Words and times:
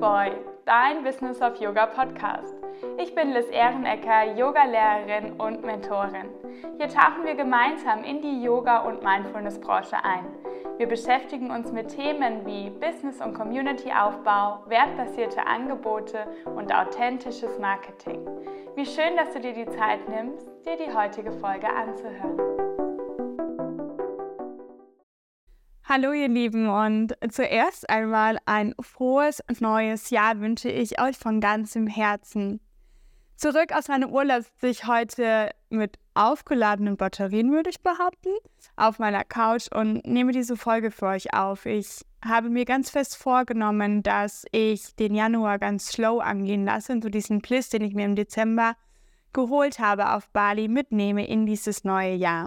Boy, 0.00 0.30
dein 0.64 1.02
Business 1.02 1.42
of 1.42 1.56
Yoga 1.56 1.86
Podcast. 1.86 2.54
Ich 2.98 3.16
bin 3.16 3.32
Liz 3.32 3.46
Ehrenecker, 3.50 4.32
Yogalehrerin 4.36 5.32
und 5.32 5.64
Mentorin. 5.64 6.28
Hier 6.76 6.88
tauchen 6.88 7.24
wir 7.24 7.34
gemeinsam 7.34 8.04
in 8.04 8.22
die 8.22 8.40
Yoga- 8.40 8.82
und 8.82 9.02
Mindfulness-Branche 9.02 9.96
ein. 10.04 10.24
Wir 10.76 10.86
beschäftigen 10.86 11.50
uns 11.50 11.72
mit 11.72 11.88
Themen 11.88 12.46
wie 12.46 12.70
Business- 12.70 13.20
und 13.20 13.34
Community-Aufbau, 13.34 14.62
wertbasierte 14.68 15.44
Angebote 15.44 16.28
und 16.44 16.72
authentisches 16.72 17.58
Marketing. 17.58 18.24
Wie 18.76 18.86
schön, 18.86 19.16
dass 19.16 19.32
du 19.32 19.40
dir 19.40 19.52
die 19.52 19.66
Zeit 19.66 20.08
nimmst, 20.08 20.46
dir 20.64 20.76
die 20.76 20.94
heutige 20.96 21.32
Folge 21.32 21.66
anzuhören. 21.68 22.67
Hallo 25.90 26.12
ihr 26.12 26.28
Lieben 26.28 26.68
und 26.68 27.14
zuerst 27.30 27.88
einmal 27.88 28.36
ein 28.44 28.74
frohes 28.78 29.42
neues 29.58 30.10
Jahr 30.10 30.38
wünsche 30.38 30.68
ich 30.68 31.00
euch 31.00 31.16
von 31.16 31.40
ganzem 31.40 31.86
Herzen. 31.86 32.60
Zurück 33.36 33.72
aus 33.72 33.88
meinem 33.88 34.10
Urlaub 34.10 34.42
sitze 34.42 34.66
ich 34.66 34.86
heute 34.86 35.48
mit 35.70 35.98
aufgeladenen 36.12 36.98
Batterien, 36.98 37.52
würde 37.52 37.70
ich 37.70 37.80
behaupten, 37.80 38.28
auf 38.76 38.98
meiner 38.98 39.24
Couch 39.24 39.68
und 39.74 40.06
nehme 40.06 40.32
diese 40.32 40.58
Folge 40.58 40.90
für 40.90 41.06
euch 41.06 41.32
auf. 41.32 41.64
Ich 41.64 42.04
habe 42.22 42.50
mir 42.50 42.66
ganz 42.66 42.90
fest 42.90 43.16
vorgenommen, 43.16 44.02
dass 44.02 44.44
ich 44.52 44.94
den 44.96 45.14
Januar 45.14 45.58
ganz 45.58 45.88
slow 45.88 46.20
angehen 46.20 46.66
lasse 46.66 46.92
und 46.92 47.02
so 47.02 47.08
diesen 47.08 47.40
Bliss, 47.40 47.70
den 47.70 47.80
ich 47.80 47.94
mir 47.94 48.04
im 48.04 48.14
Dezember 48.14 48.74
geholt 49.32 49.78
habe 49.78 50.12
auf 50.12 50.28
Bali, 50.34 50.68
mitnehme 50.68 51.26
in 51.26 51.46
dieses 51.46 51.82
neue 51.82 52.12
Jahr. 52.12 52.46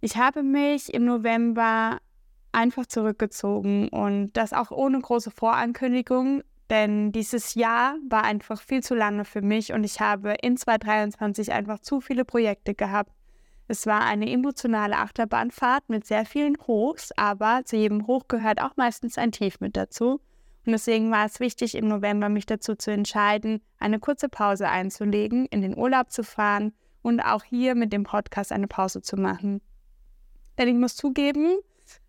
Ich 0.00 0.16
habe 0.16 0.42
mich 0.42 0.94
im 0.94 1.04
November 1.04 1.98
einfach 2.54 2.86
zurückgezogen 2.86 3.88
und 3.88 4.32
das 4.32 4.52
auch 4.52 4.70
ohne 4.70 5.00
große 5.00 5.30
Vorankündigung, 5.30 6.42
denn 6.70 7.12
dieses 7.12 7.54
Jahr 7.54 7.96
war 8.08 8.24
einfach 8.24 8.62
viel 8.62 8.82
zu 8.82 8.94
lange 8.94 9.24
für 9.24 9.42
mich 9.42 9.72
und 9.72 9.84
ich 9.84 10.00
habe 10.00 10.34
in 10.42 10.56
2023 10.56 11.52
einfach 11.52 11.80
zu 11.80 12.00
viele 12.00 12.24
Projekte 12.24 12.74
gehabt. 12.74 13.12
Es 13.66 13.86
war 13.86 14.02
eine 14.02 14.30
emotionale 14.30 14.96
Achterbahnfahrt 14.96 15.88
mit 15.88 16.06
sehr 16.06 16.26
vielen 16.26 16.56
Hochs, 16.66 17.12
aber 17.16 17.62
zu 17.64 17.76
jedem 17.76 18.06
Hoch 18.06 18.28
gehört 18.28 18.60
auch 18.60 18.76
meistens 18.76 19.16
ein 19.16 19.32
Tief 19.32 19.60
mit 19.60 19.76
dazu. 19.76 20.20
Und 20.66 20.72
deswegen 20.72 21.10
war 21.10 21.26
es 21.26 21.40
wichtig, 21.40 21.74
im 21.74 21.88
November 21.88 22.28
mich 22.28 22.46
dazu 22.46 22.74
zu 22.74 22.90
entscheiden, 22.90 23.60
eine 23.78 23.98
kurze 23.98 24.28
Pause 24.28 24.68
einzulegen, 24.68 25.46
in 25.46 25.60
den 25.60 25.76
Urlaub 25.76 26.10
zu 26.10 26.24
fahren 26.24 26.72
und 27.02 27.20
auch 27.20 27.44
hier 27.44 27.74
mit 27.74 27.92
dem 27.92 28.04
Podcast 28.04 28.52
eine 28.52 28.66
Pause 28.66 29.02
zu 29.02 29.16
machen. 29.16 29.60
Denn 30.58 30.68
ich 30.68 30.74
muss 30.74 30.96
zugeben, 30.96 31.58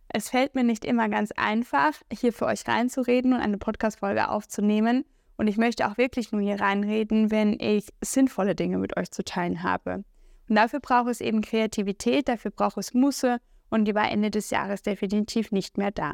es 0.09 0.29
fällt 0.29 0.55
mir 0.55 0.63
nicht 0.63 0.85
immer 0.85 1.09
ganz 1.09 1.31
einfach, 1.31 1.93
hier 2.11 2.33
für 2.33 2.45
euch 2.45 2.67
reinzureden 2.67 3.33
und 3.33 3.39
eine 3.39 3.57
Podcast-Folge 3.57 4.29
aufzunehmen. 4.29 5.05
Und 5.37 5.47
ich 5.47 5.57
möchte 5.57 5.87
auch 5.87 5.97
wirklich 5.97 6.31
nur 6.31 6.41
hier 6.41 6.61
reinreden, 6.61 7.31
wenn 7.31 7.59
ich 7.59 7.89
sinnvolle 8.01 8.55
Dinge 8.55 8.77
mit 8.77 8.95
euch 8.97 9.11
zu 9.11 9.23
teilen 9.23 9.63
habe. 9.63 10.05
Und 10.47 10.55
dafür 10.55 10.79
braucht 10.79 11.09
es 11.09 11.21
eben 11.21 11.41
Kreativität, 11.41 12.27
dafür 12.27 12.51
braucht 12.51 12.77
es 12.77 12.93
Musse 12.93 13.39
und 13.69 13.85
die 13.85 13.95
war 13.95 14.09
Ende 14.09 14.31
des 14.31 14.51
Jahres 14.51 14.83
definitiv 14.83 15.51
nicht 15.51 15.77
mehr 15.77 15.91
da. 15.91 16.13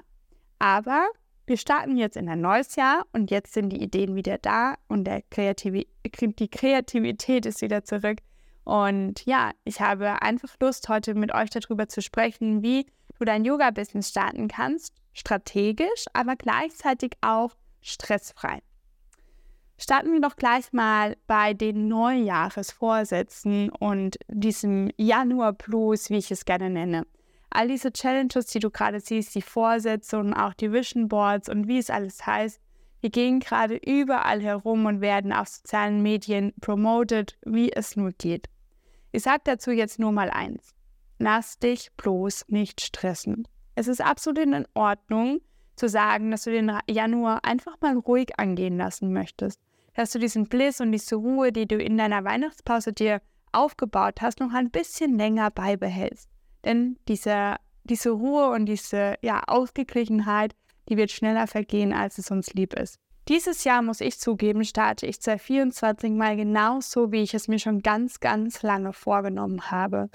Aber 0.58 1.08
wir 1.45 1.58
starten 1.58 1.98
jetzt 1.98 2.17
in 2.17 2.30
ein 2.30 2.42
neues 2.42 2.76
Jahr 2.76 3.05
und 3.11 3.30
jetzt 3.30 3.53
sind 3.53 3.70
die 3.70 3.83
Ideen 3.83 4.16
wieder 4.16 4.38
da 4.38 4.76
und 4.88 5.09
Kreativ 5.30 5.86
die 6.03 6.48
Kreativität 6.50 7.45
ist 7.45 7.61
wieder 7.61 7.83
zurück. 7.83 8.20
Und 8.64 9.26
ja, 9.26 9.52
ich 9.64 9.81
habe 9.81 10.22
einfach 10.22 10.55
Lust, 10.59 10.88
heute 10.88 11.16
mit 11.16 11.33
euch 11.33 11.50
darüber 11.50 11.88
zu 11.89 12.02
sprechen, 12.02 12.61
wie 12.61 12.86
du 13.22 13.25
dein 13.25 13.45
Yoga-Business 13.45 14.09
starten 14.09 14.47
kannst, 14.47 14.95
strategisch, 15.14 16.05
aber 16.14 16.36
gleichzeitig 16.36 17.14
auch 17.22 17.52
stressfrei. 17.81 18.61
Starten 19.77 20.14
wir 20.14 20.21
doch 20.21 20.36
gleich 20.36 20.73
mal 20.73 21.17
bei 21.27 21.54
den 21.54 21.87
Neujahresvorsätzen 21.87 23.70
und 23.70 24.17
diesem 24.27 24.92
Januar 24.98 25.54
Plus, 25.54 26.10
wie 26.10 26.17
ich 26.17 26.31
es 26.31 26.45
gerne 26.45 26.70
nenne. 26.70 27.08
All 27.49 27.67
diese 27.67 27.92
Challenges, 27.92 28.48
die 28.48 28.60
du 28.60 28.70
gerade 28.70 28.99
siehst, 28.99 29.36
die 29.36 29.42
Vorsätze 29.42 30.17
und 30.17 30.33
auch 30.33 30.54
die 30.54 30.71
Vision 30.71 31.08
Boards 31.08 31.49
und 31.49 31.67
wie 31.67 31.80
es 31.80 31.89
alles 31.89 32.26
heißt, 32.26 32.60
wir 33.02 33.10
gehen 33.10 33.39
gerade 33.39 33.76
überall 33.76 34.42
herum 34.42 34.86
und 34.86 35.02
werden 35.02 35.33
auf 35.33 35.48
sozialen 35.48 36.02
Medien 36.02 36.54
promoted, 36.61 37.37
wie 37.43 37.71
es 37.71 37.95
nur 37.95 38.11
geht. 38.11 38.48
Ich 39.11 39.23
sage 39.23 39.42
dazu 39.43 39.71
jetzt 39.71 39.99
nur 39.99 40.11
mal 40.11 40.30
eins. 40.30 40.76
Lass 41.21 41.59
dich 41.59 41.92
bloß 41.98 42.45
nicht 42.48 42.82
stressen. 42.82 43.48
Es 43.76 43.87
ist 43.87 44.02
absolut 44.02 44.39
in 44.39 44.65
Ordnung 44.73 45.42
zu 45.76 45.87
sagen, 45.87 46.32
dass 46.32 46.45
du 46.45 46.52
den 46.52 46.76
Januar 46.89 47.45
einfach 47.45 47.80
mal 47.80 47.95
ruhig 47.95 48.39
angehen 48.39 48.77
lassen 48.77 49.14
möchtest. 49.14 49.60
Dass 49.93 50.10
du 50.10 50.17
diesen 50.17 50.48
Bliss 50.48 50.81
und 50.81 50.92
diese 50.92 51.17
Ruhe, 51.17 51.52
die 51.52 51.67
du 51.67 51.77
in 51.77 51.95
deiner 51.95 52.23
Weihnachtspause 52.23 52.92
dir 52.92 53.21
aufgebaut 53.52 54.20
hast, 54.20 54.39
noch 54.39 54.52
ein 54.52 54.71
bisschen 54.71 55.15
länger 55.15 55.52
beibehältst. 55.52 56.27
Denn 56.65 56.98
diese, 57.08 57.58
diese 57.83 58.10
Ruhe 58.10 58.49
und 58.49 58.65
diese 58.65 59.14
ja, 59.21 59.43
Ausgeglichenheit, 59.45 60.55
die 60.89 60.98
wird 60.98 61.11
schneller 61.11 61.45
vergehen, 61.45 61.93
als 61.93 62.17
es 62.17 62.31
uns 62.31 62.52
lieb 62.55 62.73
ist. 62.73 62.95
Dieses 63.27 63.64
Jahr, 63.64 63.83
muss 63.83 64.02
ich 64.02 64.20
zugeben, 64.20 64.65
starte 64.65 65.05
ich 65.05 65.21
2024 65.21 66.14
mal 66.14 66.36
genauso, 66.36 67.11
wie 67.11 67.21
ich 67.21 67.36
es 67.36 67.48
mir 67.48 67.60
schon 67.60 67.83
ganz, 67.83 68.20
ganz 68.21 68.64
lange 68.64 68.92
vorgenommen 68.92 69.70
habe 69.70 70.10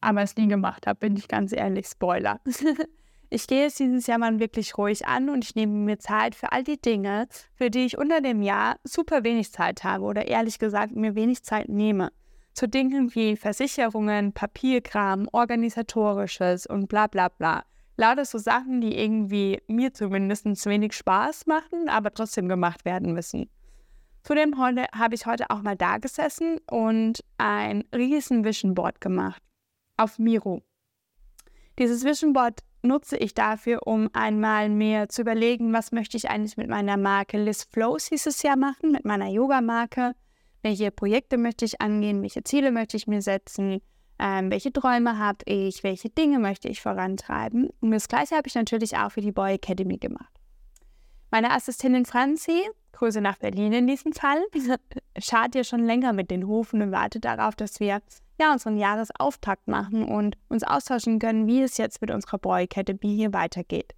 aber 0.00 0.22
es 0.22 0.36
nie 0.36 0.48
gemacht 0.48 0.86
habe, 0.86 0.98
bin 0.98 1.16
ich 1.16 1.28
ganz 1.28 1.52
ehrlich, 1.52 1.86
Spoiler. 1.86 2.40
ich 3.30 3.46
gehe 3.46 3.66
es 3.66 3.74
dieses 3.74 4.06
Jahr 4.06 4.18
mal 4.18 4.38
wirklich 4.38 4.76
ruhig 4.78 5.06
an 5.06 5.28
und 5.28 5.44
ich 5.44 5.54
nehme 5.54 5.72
mir 5.72 5.98
Zeit 5.98 6.34
für 6.34 6.52
all 6.52 6.64
die 6.64 6.80
Dinge, 6.80 7.28
für 7.54 7.70
die 7.70 7.86
ich 7.86 7.98
unter 7.98 8.20
dem 8.20 8.42
Jahr 8.42 8.76
super 8.84 9.24
wenig 9.24 9.52
Zeit 9.52 9.84
habe 9.84 10.04
oder 10.04 10.26
ehrlich 10.28 10.58
gesagt 10.58 10.94
mir 10.94 11.14
wenig 11.14 11.42
Zeit 11.42 11.68
nehme. 11.68 12.10
Zu 12.54 12.68
Dingen 12.68 13.14
wie 13.14 13.36
Versicherungen, 13.36 14.32
Papierkram, 14.32 15.28
organisatorisches 15.32 16.66
und 16.66 16.88
bla 16.88 17.06
bla 17.06 17.28
bla. 17.28 17.64
Lauter 17.96 18.24
so 18.24 18.38
Sachen, 18.38 18.80
die 18.80 18.96
irgendwie 18.96 19.60
mir 19.66 19.92
zumindest 19.92 20.66
wenig 20.66 20.92
Spaß 20.92 21.46
machen, 21.46 21.88
aber 21.88 22.12
trotzdem 22.12 22.48
gemacht 22.48 22.84
werden 22.84 23.12
müssen. 23.12 23.50
Zudem 24.22 24.56
habe 24.58 25.14
ich 25.14 25.26
heute 25.26 25.50
auch 25.50 25.62
mal 25.62 25.76
da 25.76 25.98
gesessen 25.98 26.58
und 26.70 27.24
ein 27.38 27.84
riesen 27.94 28.44
Vision 28.44 28.74
Board 28.74 29.00
gemacht 29.00 29.42
auf 29.98 30.18
Miro. 30.18 30.62
Dieses 31.78 32.04
Vision 32.04 32.32
Board 32.32 32.60
nutze 32.82 33.16
ich 33.16 33.34
dafür, 33.34 33.86
um 33.86 34.08
einmal 34.12 34.68
mehr 34.68 35.08
zu 35.08 35.22
überlegen, 35.22 35.72
was 35.72 35.92
möchte 35.92 36.16
ich 36.16 36.30
eigentlich 36.30 36.56
mit 36.56 36.68
meiner 36.68 36.96
Marke 36.96 37.42
Liz 37.42 37.64
Flows 37.64 38.08
dieses 38.08 38.42
Jahr 38.42 38.56
machen, 38.56 38.92
mit 38.92 39.04
meiner 39.04 39.28
Yoga-Marke. 39.28 40.14
Welche 40.62 40.90
Projekte 40.90 41.38
möchte 41.38 41.64
ich 41.64 41.80
angehen, 41.80 42.22
welche 42.22 42.42
Ziele 42.42 42.72
möchte 42.72 42.96
ich 42.96 43.06
mir 43.06 43.22
setzen, 43.22 43.80
ähm, 44.18 44.50
welche 44.50 44.72
Träume 44.72 45.18
habe 45.18 45.38
ich, 45.44 45.84
welche 45.84 46.10
Dinge 46.10 46.38
möchte 46.38 46.68
ich 46.68 46.80
vorantreiben. 46.80 47.70
Und 47.80 47.92
das 47.92 48.08
gleiche 48.08 48.36
habe 48.36 48.48
ich 48.48 48.54
natürlich 48.54 48.96
auch 48.96 49.12
für 49.12 49.20
die 49.20 49.32
Boy 49.32 49.54
Academy 49.54 49.98
gemacht. 49.98 50.32
Meine 51.30 51.52
Assistentin 51.52 52.06
Franzi, 52.06 52.68
Grüße 52.92 53.20
nach 53.20 53.38
Berlin 53.38 53.72
in 53.72 53.86
diesem 53.86 54.12
Fall, 54.12 54.42
schart 55.18 55.54
ja 55.54 55.62
schon 55.62 55.84
länger 55.84 56.12
mit 56.12 56.30
den 56.30 56.46
Hufen 56.46 56.82
und 56.82 56.90
wartet 56.90 57.24
darauf, 57.24 57.54
dass 57.54 57.78
wir 57.78 58.00
ja, 58.40 58.52
unseren 58.52 58.76
Jahresauftakt 58.76 59.68
machen 59.68 60.04
und 60.04 60.36
uns 60.48 60.62
austauschen 60.62 61.18
können, 61.18 61.46
wie 61.46 61.62
es 61.62 61.76
jetzt 61.76 62.00
mit 62.00 62.10
unserer 62.10 62.38
Boy 62.38 62.64
Academy 62.64 63.14
hier 63.16 63.32
weitergeht. 63.32 63.94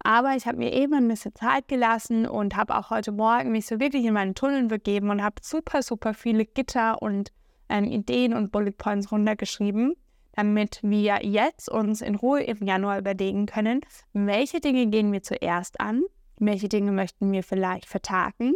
Aber 0.00 0.36
ich 0.36 0.46
habe 0.46 0.58
mir 0.58 0.72
eben 0.72 0.94
ein 0.94 1.08
bisschen 1.08 1.34
Zeit 1.34 1.66
gelassen 1.66 2.26
und 2.26 2.56
habe 2.56 2.76
auch 2.76 2.90
heute 2.90 3.10
Morgen 3.10 3.50
mich 3.50 3.66
so 3.66 3.80
wirklich 3.80 4.04
in 4.04 4.14
meinen 4.14 4.34
Tunneln 4.34 4.68
begeben 4.68 5.10
und 5.10 5.22
habe 5.22 5.36
super, 5.42 5.82
super 5.82 6.14
viele 6.14 6.44
Gitter 6.44 7.02
und 7.02 7.32
ähm, 7.68 7.84
Ideen 7.84 8.32
und 8.32 8.52
Bullet 8.52 8.72
Points 8.72 9.10
runtergeschrieben, 9.10 9.94
damit 10.32 10.80
wir 10.82 11.26
jetzt 11.26 11.68
uns 11.68 12.00
in 12.00 12.14
Ruhe 12.14 12.42
im 12.44 12.64
Januar 12.64 12.98
überlegen 12.98 13.46
können, 13.46 13.80
welche 14.12 14.60
Dinge 14.60 14.86
gehen 14.86 15.12
wir 15.12 15.22
zuerst 15.22 15.80
an, 15.80 16.02
welche 16.38 16.68
Dinge 16.68 16.92
möchten 16.92 17.32
wir 17.32 17.42
vielleicht 17.42 17.86
vertagen 17.86 18.54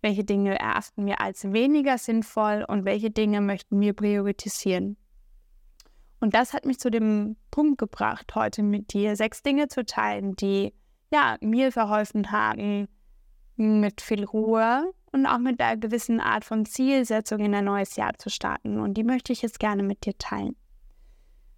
welche 0.00 0.24
Dinge 0.24 0.58
erachten 0.58 1.06
wir 1.06 1.20
als 1.20 1.52
weniger 1.52 1.98
sinnvoll 1.98 2.64
und 2.66 2.84
welche 2.84 3.10
Dinge 3.10 3.40
möchten 3.40 3.80
wir 3.80 3.92
priorisieren. 3.94 4.96
Und 6.20 6.34
das 6.34 6.52
hat 6.52 6.66
mich 6.66 6.78
zu 6.78 6.90
dem 6.90 7.36
Punkt 7.50 7.78
gebracht, 7.78 8.34
heute 8.34 8.62
mit 8.62 8.92
dir 8.92 9.16
sechs 9.16 9.42
Dinge 9.42 9.68
zu 9.68 9.84
teilen, 9.84 10.34
die 10.36 10.74
ja, 11.10 11.36
mir 11.40 11.72
verholfen 11.72 12.32
haben, 12.32 12.88
mit 13.56 14.00
viel 14.00 14.24
Ruhe 14.24 14.92
und 15.12 15.26
auch 15.26 15.38
mit 15.38 15.60
einer 15.60 15.76
gewissen 15.76 16.20
Art 16.20 16.44
von 16.44 16.64
Zielsetzung 16.64 17.40
in 17.40 17.54
ein 17.54 17.64
neues 17.64 17.96
Jahr 17.96 18.14
zu 18.18 18.30
starten. 18.30 18.78
Und 18.78 18.94
die 18.94 19.04
möchte 19.04 19.32
ich 19.32 19.42
jetzt 19.42 19.58
gerne 19.58 19.82
mit 19.82 20.04
dir 20.04 20.16
teilen. 20.18 20.56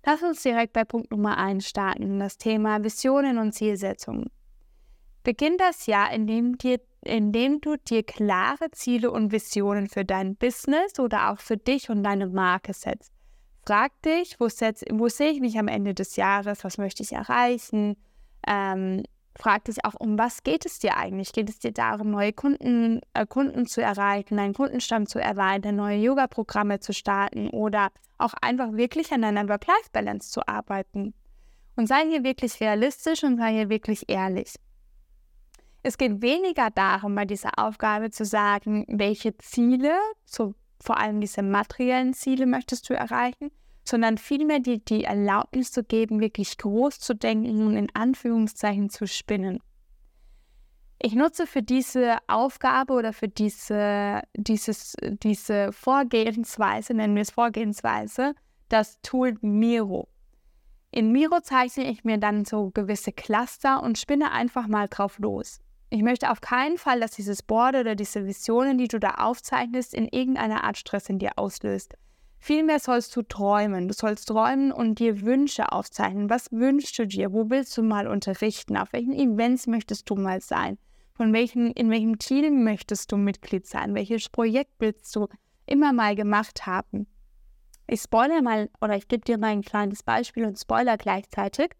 Lass 0.04 0.22
uns 0.22 0.42
direkt 0.42 0.72
bei 0.72 0.84
Punkt 0.84 1.10
Nummer 1.10 1.37
1 1.37 1.66
starten, 1.66 2.20
das 2.20 2.38
Thema 2.38 2.82
Visionen 2.82 3.38
und 3.38 3.52
Zielsetzungen. 3.52 4.31
Beginn 5.22 5.58
das 5.58 5.87
Jahr, 5.87 6.10
indem, 6.12 6.56
dir, 6.56 6.81
indem 7.02 7.61
du 7.61 7.76
dir 7.76 8.02
klare 8.02 8.70
Ziele 8.73 9.11
und 9.11 9.32
Visionen 9.32 9.88
für 9.88 10.05
dein 10.05 10.37
Business 10.37 10.99
oder 10.99 11.31
auch 11.31 11.38
für 11.38 11.56
dich 11.56 11.91
und 11.91 12.02
deine 12.02 12.26
Marke 12.26 12.73
setzt. 12.73 13.12
Frag 13.67 13.93
dich, 14.02 14.38
wo, 14.38 14.49
setz, 14.49 14.85
wo 14.91 15.08
sehe 15.08 15.31
ich 15.31 15.41
mich 15.41 15.58
am 15.58 15.69
Ende 15.69 15.94
des 15.94 16.17
Jahres, 16.17 16.64
was 16.64 16.79
möchte 16.79 17.02
ich 17.02 17.12
erreichen, 17.12 17.97
ähm, 18.47 19.02
frag 19.38 19.64
dich 19.64 19.85
auch, 19.85 19.94
um 19.99 20.19
was 20.19 20.43
geht 20.43 20.67
es 20.67 20.79
dir 20.79 20.97
eigentlich? 20.97 21.32
Geht 21.32 21.49
es 21.49 21.58
dir 21.58 21.73
darum, 21.73 22.11
neue 22.11 22.32
Kunden, 22.32 23.00
äh, 23.14 23.26
Kunden 23.26 23.67
zu 23.67 23.81
erreichen, 23.81 24.37
deinen 24.37 24.55
Kundenstamm 24.55 25.06
zu 25.06 25.19
erweitern, 25.19 25.76
neue 25.76 25.99
Yoga-Programme 25.99 26.81
zu 26.81 26.93
starten 26.93 27.49
oder 27.49 27.91
auch 28.19 28.35
einfach 28.41 28.73
wirklich 28.73 29.12
an 29.12 29.23
deiner 29.23 29.49
Work-Life-Balance 29.49 30.31
zu 30.31 30.47
arbeiten? 30.47 31.14
Und 31.76 31.87
sei 31.87 32.06
hier 32.08 32.25
wirklich 32.25 32.61
realistisch 32.61 33.25
und 33.25 33.38
sei 33.38 33.52
hier 33.52 33.70
wirklich 33.70 34.08
ehrlich. 34.08 34.55
Es 35.82 35.97
geht 35.97 36.21
weniger 36.21 36.71
darum, 36.71 37.15
bei 37.15 37.25
dieser 37.25 37.59
Aufgabe 37.59 38.11
zu 38.11 38.25
sagen, 38.25 38.85
welche 38.88 39.37
Ziele, 39.38 39.94
so 40.27 40.55
vor 40.79 40.99
allem 40.99 41.21
diese 41.21 41.43
materiellen 41.43 42.12
Ziele 42.12 42.47
möchtest 42.47 42.88
du 42.91 42.94
erreichen, 42.94 43.50
sondern 43.85 44.19
vielmehr 44.19 44.61
dir 44.61 44.79
die 44.79 45.05
Erlaubnis 45.05 45.73
zu 45.73 45.82
geben, 45.82 46.21
wirklich 46.21 46.59
groß 46.59 47.00
zu 47.00 47.15
denken 47.15 47.67
und 47.67 47.77
in 47.77 47.88
Anführungszeichen 47.94 48.91
zu 48.91 49.06
spinnen. 49.06 49.61
Ich 51.03 51.15
nutze 51.15 51.47
für 51.47 51.62
diese 51.62 52.19
Aufgabe 52.26 52.93
oder 52.93 53.15
für 53.15 53.29
diese, 53.29 54.21
dieses, 54.35 54.94
diese 55.23 55.73
Vorgehensweise, 55.73 56.93
nennen 56.93 57.15
wir 57.15 57.23
es 57.23 57.31
Vorgehensweise, 57.31 58.35
das 58.69 59.00
Tool 59.00 59.38
Miro. 59.41 60.09
In 60.91 61.11
Miro 61.11 61.41
zeichne 61.41 61.91
ich 61.91 62.05
mir 62.05 62.19
dann 62.19 62.44
so 62.44 62.71
gewisse 62.71 63.12
Cluster 63.12 63.83
und 63.83 63.97
spinne 63.97 64.31
einfach 64.31 64.67
mal 64.67 64.88
drauf 64.88 65.19
los. 65.19 65.61
Ich 65.92 66.02
möchte 66.02 66.31
auf 66.31 66.40
keinen 66.40 66.78
Fall, 66.78 67.00
dass 67.00 67.10
dieses 67.10 67.42
Board 67.42 67.75
oder 67.75 67.96
diese 67.96 68.25
Visionen, 68.25 68.78
die 68.78 68.87
du 68.87 69.00
da 69.00 69.14
aufzeichnest, 69.14 69.92
in 69.92 70.06
irgendeiner 70.06 70.62
Art 70.62 70.78
Stress 70.78 71.08
in 71.08 71.19
dir 71.19 71.32
auslöst. 71.37 71.96
Vielmehr 72.38 72.78
sollst 72.78 73.14
du 73.16 73.22
träumen. 73.22 73.88
Du 73.88 73.94
sollst 73.94 74.28
träumen 74.28 74.70
und 74.70 75.00
dir 75.00 75.20
Wünsche 75.22 75.72
aufzeichnen. 75.72 76.31
Was 76.31 76.50
wünschst 76.52 76.98
du 76.98 77.06
dir? 77.06 77.32
Wo 77.32 77.50
willst 77.50 77.76
du 77.76 77.82
mal 77.82 78.06
unterrichten? 78.06 78.76
Auf 78.76 78.92
welchen 78.92 79.12
Events 79.12 79.66
möchtest 79.66 80.08
du 80.08 80.14
mal 80.14 80.40
sein? 80.40 80.78
Von 81.12 81.32
welchen, 81.32 81.72
in 81.72 81.90
welchem 81.90 82.19
Team 82.19 82.62
möchtest 82.62 83.10
du 83.10 83.16
Mitglied 83.16 83.66
sein? 83.66 83.94
Welches 83.94 84.28
Projekt 84.28 84.72
willst 84.78 85.14
du 85.16 85.26
immer 85.66 85.92
mal 85.92 86.14
gemacht 86.14 86.66
haben? 86.66 87.08
Ich 87.88 88.00
spoilere 88.00 88.42
mal 88.42 88.70
oder 88.81 88.96
ich 88.96 89.08
gebe 89.08 89.25
dir 89.25 89.37
mal 89.37 89.48
ein 89.48 89.62
kleines 89.62 90.04
Beispiel 90.04 90.46
und 90.46 90.56
spoiler 90.56 90.96
gleichzeitig. 90.96 91.72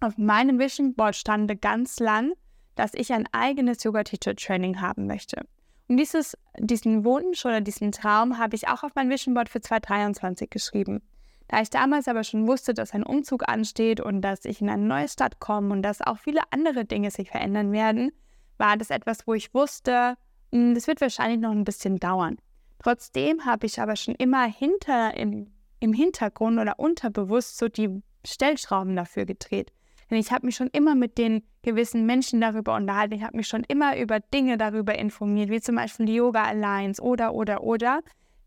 Auf 0.00 0.18
meinem 0.18 0.58
Vision 0.58 0.94
Board 0.94 1.14
stand 1.14 1.62
ganz 1.62 2.00
lang, 2.00 2.32
dass 2.74 2.94
ich 2.94 3.12
ein 3.12 3.28
eigenes 3.32 3.82
Yoga-Teacher-Training 3.84 4.80
haben 4.80 5.06
möchte. 5.06 5.46
Und 5.88 5.98
dieses, 5.98 6.36
diesen 6.58 7.04
Wunsch 7.04 7.44
oder 7.44 7.60
diesen 7.60 7.92
Traum 7.92 8.38
habe 8.38 8.56
ich 8.56 8.68
auch 8.68 8.82
auf 8.82 8.92
mein 8.94 9.10
Vision 9.10 9.34
Board 9.34 9.48
für 9.48 9.60
2023 9.60 10.48
geschrieben. 10.48 11.02
Da 11.48 11.60
ich 11.60 11.70
damals 11.70 12.08
aber 12.08 12.24
schon 12.24 12.46
wusste, 12.46 12.72
dass 12.72 12.92
ein 12.92 13.02
Umzug 13.02 13.48
ansteht 13.48 14.00
und 14.00 14.22
dass 14.22 14.44
ich 14.46 14.62
in 14.62 14.70
eine 14.70 14.82
neue 14.82 15.08
Stadt 15.08 15.40
komme 15.40 15.72
und 15.72 15.82
dass 15.82 16.00
auch 16.00 16.18
viele 16.18 16.40
andere 16.50 16.86
Dinge 16.86 17.10
sich 17.10 17.30
verändern 17.30 17.70
werden, 17.72 18.12
war 18.56 18.76
das 18.76 18.90
etwas, 18.90 19.26
wo 19.26 19.34
ich 19.34 19.52
wusste, 19.52 20.16
hm, 20.52 20.74
das 20.74 20.86
wird 20.86 21.00
wahrscheinlich 21.00 21.40
noch 21.40 21.50
ein 21.50 21.64
bisschen 21.64 21.98
dauern. 21.98 22.38
Trotzdem 22.82 23.44
habe 23.44 23.66
ich 23.66 23.80
aber 23.80 23.96
schon 23.96 24.14
immer 24.14 24.44
hinter 24.44 25.16
im, 25.16 25.52
im 25.80 25.92
Hintergrund 25.92 26.58
oder 26.58 26.78
unterbewusst 26.78 27.58
so 27.58 27.68
die 27.68 28.02
Stellschrauben 28.26 28.96
dafür 28.96 29.26
gedreht. 29.26 29.72
Denn 30.14 30.20
ich 30.20 30.30
habe 30.30 30.46
mich 30.46 30.54
schon 30.54 30.68
immer 30.68 30.94
mit 30.94 31.18
den 31.18 31.42
gewissen 31.62 32.06
Menschen 32.06 32.40
darüber 32.40 32.76
unterhalten. 32.76 33.14
Ich 33.14 33.24
habe 33.24 33.36
mich 33.36 33.48
schon 33.48 33.64
immer 33.64 33.98
über 33.98 34.20
Dinge 34.20 34.56
darüber 34.56 34.96
informiert, 34.96 35.50
wie 35.50 35.60
zum 35.60 35.74
Beispiel 35.74 36.06
die 36.06 36.14
Yoga 36.14 36.44
Alliance 36.44 37.02
oder, 37.02 37.34
oder, 37.34 37.64
oder. 37.64 38.00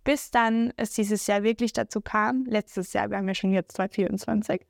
Bis 0.06 0.32
dann 0.32 0.72
es 0.78 0.92
dieses 0.92 1.28
Jahr 1.28 1.44
wirklich 1.44 1.74
dazu 1.74 2.00
kam, 2.00 2.46
letztes 2.46 2.94
Jahr, 2.94 3.10
wir 3.10 3.18
haben 3.18 3.28
ja 3.28 3.36
schon 3.36 3.52
jetzt 3.52 3.76
2024, 3.76 4.62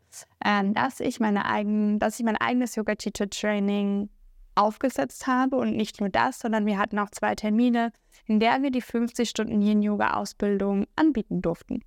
äh, 0.43 0.63
dass, 0.73 0.99
ich 0.99 1.19
meine 1.19 1.45
eigen, 1.45 1.99
dass 1.99 2.19
ich 2.19 2.25
mein 2.25 2.37
eigenes 2.37 2.73
Yoga-Teacher-Training 2.73 4.09
aufgesetzt 4.55 5.27
habe. 5.27 5.57
Und 5.57 5.77
nicht 5.77 5.99
nur 5.99 6.09
das, 6.09 6.39
sondern 6.39 6.65
wir 6.65 6.79
hatten 6.79 6.97
auch 6.97 7.11
zwei 7.11 7.35
Termine, 7.35 7.91
in 8.25 8.39
der 8.39 8.63
wir 8.63 8.71
die 8.71 8.81
50 8.81 9.29
Stunden 9.29 9.61
Yin-Yoga-Ausbildung 9.61 10.87
anbieten 10.95 11.43
durften. 11.43 11.83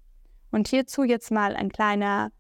Und 0.52 0.68
hierzu 0.68 1.02
jetzt 1.02 1.32
mal 1.32 1.56
ein 1.56 1.72
kleiner 1.72 2.30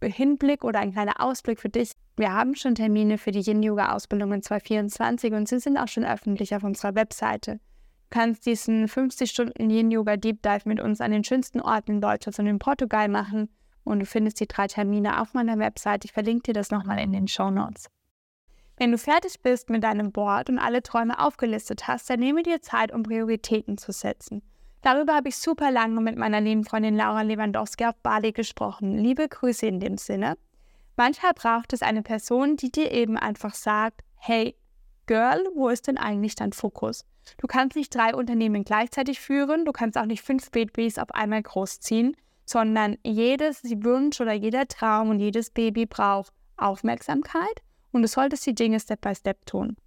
Hinblick 0.00 0.62
oder 0.62 0.78
ein 0.78 0.92
kleiner 0.92 1.20
Ausblick 1.20 1.58
für 1.58 1.68
dich. 1.68 1.90
Wir 2.16 2.32
haben 2.32 2.54
schon 2.54 2.74
Termine 2.74 3.18
für 3.18 3.30
die 3.30 3.40
Yin-Yoga-Ausbildung 3.40 4.32
in 4.32 4.42
2024 4.42 5.32
und 5.32 5.48
sie 5.48 5.58
sind 5.58 5.78
auch 5.78 5.88
schon 5.88 6.04
öffentlich 6.04 6.54
auf 6.54 6.64
unserer 6.64 6.94
Webseite. 6.94 7.54
Du 7.54 8.18
kannst 8.18 8.44
diesen 8.44 8.88
50 8.88 9.30
Stunden 9.30 9.70
Yin-Yoga 9.70 10.16
Deep 10.16 10.42
Dive 10.42 10.62
mit 10.68 10.80
uns 10.80 11.00
an 11.00 11.12
den 11.12 11.24
schönsten 11.24 11.60
Orten 11.60 11.92
in 11.92 12.00
Deutschland 12.00 12.38
und 12.38 12.46
in 12.46 12.58
Portugal 12.58 13.08
machen 13.08 13.48
und 13.84 14.00
du 14.00 14.06
findest 14.06 14.40
die 14.40 14.48
drei 14.48 14.66
Termine 14.66 15.20
auf 15.20 15.34
meiner 15.34 15.58
Webseite. 15.58 16.06
Ich 16.06 16.12
verlinke 16.12 16.44
dir 16.44 16.52
das 16.52 16.70
nochmal 16.70 16.98
in 16.98 17.12
den 17.12 17.28
Show 17.28 17.50
Notes. 17.50 17.86
Wenn 18.76 18.92
du 18.92 18.98
fertig 18.98 19.40
bist 19.42 19.68
mit 19.68 19.84
deinem 19.84 20.10
Board 20.10 20.48
und 20.48 20.58
alle 20.58 20.82
Träume 20.82 21.18
aufgelistet 21.18 21.86
hast, 21.86 22.08
dann 22.08 22.20
nehme 22.20 22.42
dir 22.42 22.62
Zeit, 22.62 22.92
um 22.92 23.02
Prioritäten 23.02 23.76
zu 23.76 23.92
setzen. 23.92 24.42
Darüber 24.82 25.14
habe 25.14 25.28
ich 25.28 25.36
super 25.36 25.70
lange 25.70 26.00
mit 26.00 26.16
meiner 26.16 26.40
lieben 26.40 26.64
Freundin 26.64 26.96
Laura 26.96 27.20
Lewandowski 27.20 27.84
auf 27.84 27.96
Bali 28.02 28.32
gesprochen. 28.32 28.96
Liebe 28.96 29.28
Grüße 29.28 29.66
in 29.66 29.80
dem 29.80 29.98
Sinne. 29.98 30.38
Manchmal 31.00 31.32
braucht 31.32 31.72
es 31.72 31.80
eine 31.80 32.02
Person, 32.02 32.58
die 32.58 32.70
dir 32.70 32.92
eben 32.92 33.16
einfach 33.16 33.54
sagt, 33.54 34.02
hey, 34.16 34.54
Girl, 35.06 35.42
wo 35.54 35.70
ist 35.70 35.86
denn 35.86 35.96
eigentlich 35.96 36.34
dein 36.34 36.52
Fokus? 36.52 37.06
Du 37.38 37.46
kannst 37.46 37.74
nicht 37.74 37.94
drei 37.94 38.14
Unternehmen 38.14 38.64
gleichzeitig 38.64 39.18
führen, 39.18 39.64
du 39.64 39.72
kannst 39.72 39.96
auch 39.96 40.04
nicht 40.04 40.20
fünf 40.20 40.50
Babys 40.50 40.98
auf 40.98 41.10
einmal 41.12 41.42
großziehen, 41.42 42.18
sondern 42.44 42.98
jedes 43.02 43.64
Wunsch 43.64 44.20
oder 44.20 44.34
jeder 44.34 44.68
Traum 44.68 45.08
und 45.08 45.20
jedes 45.20 45.48
Baby 45.48 45.86
braucht 45.86 46.34
Aufmerksamkeit 46.58 47.62
und 47.92 48.02
du 48.02 48.06
solltest 48.06 48.44
die 48.44 48.54
Dinge 48.54 48.78
Step 48.78 49.00
by 49.00 49.14
Step 49.14 49.46
tun. 49.46 49.78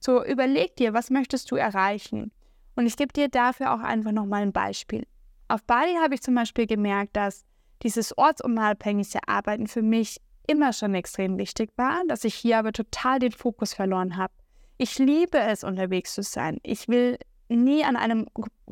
So 0.00 0.24
überleg 0.24 0.76
dir, 0.76 0.94
was 0.94 1.10
möchtest 1.10 1.50
du 1.50 1.56
erreichen? 1.56 2.32
Und 2.74 2.86
ich 2.86 2.96
gebe 2.96 3.12
dir 3.12 3.28
dafür 3.28 3.74
auch 3.74 3.80
einfach 3.80 4.12
nochmal 4.12 4.44
ein 4.44 4.54
Beispiel. 4.54 5.06
Auf 5.48 5.62
Bali 5.64 5.96
habe 6.02 6.14
ich 6.14 6.22
zum 6.22 6.34
Beispiel 6.34 6.66
gemerkt, 6.66 7.16
dass 7.16 7.44
dieses 7.82 8.16
ortsunabhängige 8.16 9.28
Arbeiten 9.28 9.66
für 9.66 9.82
mich 9.82 10.22
immer 10.48 10.72
schon 10.72 10.94
extrem 10.94 11.38
wichtig 11.38 11.70
war, 11.76 12.02
dass 12.08 12.24
ich 12.24 12.34
hier 12.34 12.58
aber 12.58 12.72
total 12.72 13.20
den 13.20 13.32
Fokus 13.32 13.74
verloren 13.74 14.16
habe. 14.16 14.32
Ich 14.78 14.98
liebe 14.98 15.38
es, 15.38 15.62
unterwegs 15.62 16.14
zu 16.14 16.22
sein. 16.22 16.58
Ich 16.62 16.88
will 16.88 17.18
nie 17.48 17.84
an 17.84 17.96
einem, 17.96 18.26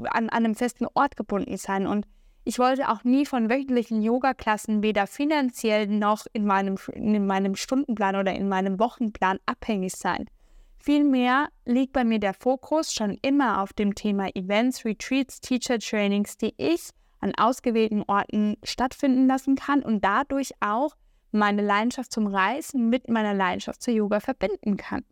an 0.05 0.29
einem 0.31 0.55
festen 0.55 0.87
Ort 0.95 1.17
gebunden 1.17 1.57
sein 1.57 1.87
und 1.87 2.07
ich 2.45 2.59
wollte 2.61 2.89
auch 2.89 3.03
nie 3.03 3.27
von 3.27 3.51
wöchentlichen 3.51 4.03
Yoga-Klassen 4.03 4.83
weder 4.83 5.09
finanziell 5.09 5.89
noch 5.89 6.27
in 6.33 6.47
meinem, 6.47 6.77
in 6.93 7.27
meinem 7.27 7.57
Stundenplan 7.57 8.15
oder 8.15 8.35
in 8.35 8.49
meinem 8.49 8.79
Wochenplan 8.79 9.39
abhängig 9.47 9.95
sein. 9.97 10.27
Vielmehr 10.79 11.49
liegt 11.65 11.93
bei 11.93 12.05
mir 12.05 12.21
der 12.21 12.35
Fokus 12.35 12.95
schon 12.95 13.19
immer 13.23 13.61
auf 13.61 13.73
dem 13.73 13.97
Thema 13.97 14.29
Events, 14.37 14.85
Retreats, 14.85 15.41
Teacher 15.41 15.81
Trainings, 15.81 16.37
die 16.37 16.55
ich 16.57 16.91
an 17.19 17.35
ausgewählten 17.35 18.05
Orten 18.07 18.57
stattfinden 18.63 19.27
lassen 19.27 19.57
kann 19.57 19.83
und 19.83 20.05
dadurch 20.05 20.53
auch 20.61 20.95
meine 21.37 21.63
Leidenschaft 21.63 22.13
zum 22.13 22.27
Reisen 22.27 22.89
mit 22.89 23.09
meiner 23.09 23.35
Leidenschaft 23.35 23.83
zur 23.83 23.95
Yoga 23.95 24.21
verbinden 24.21 24.77
kann. 24.77 25.05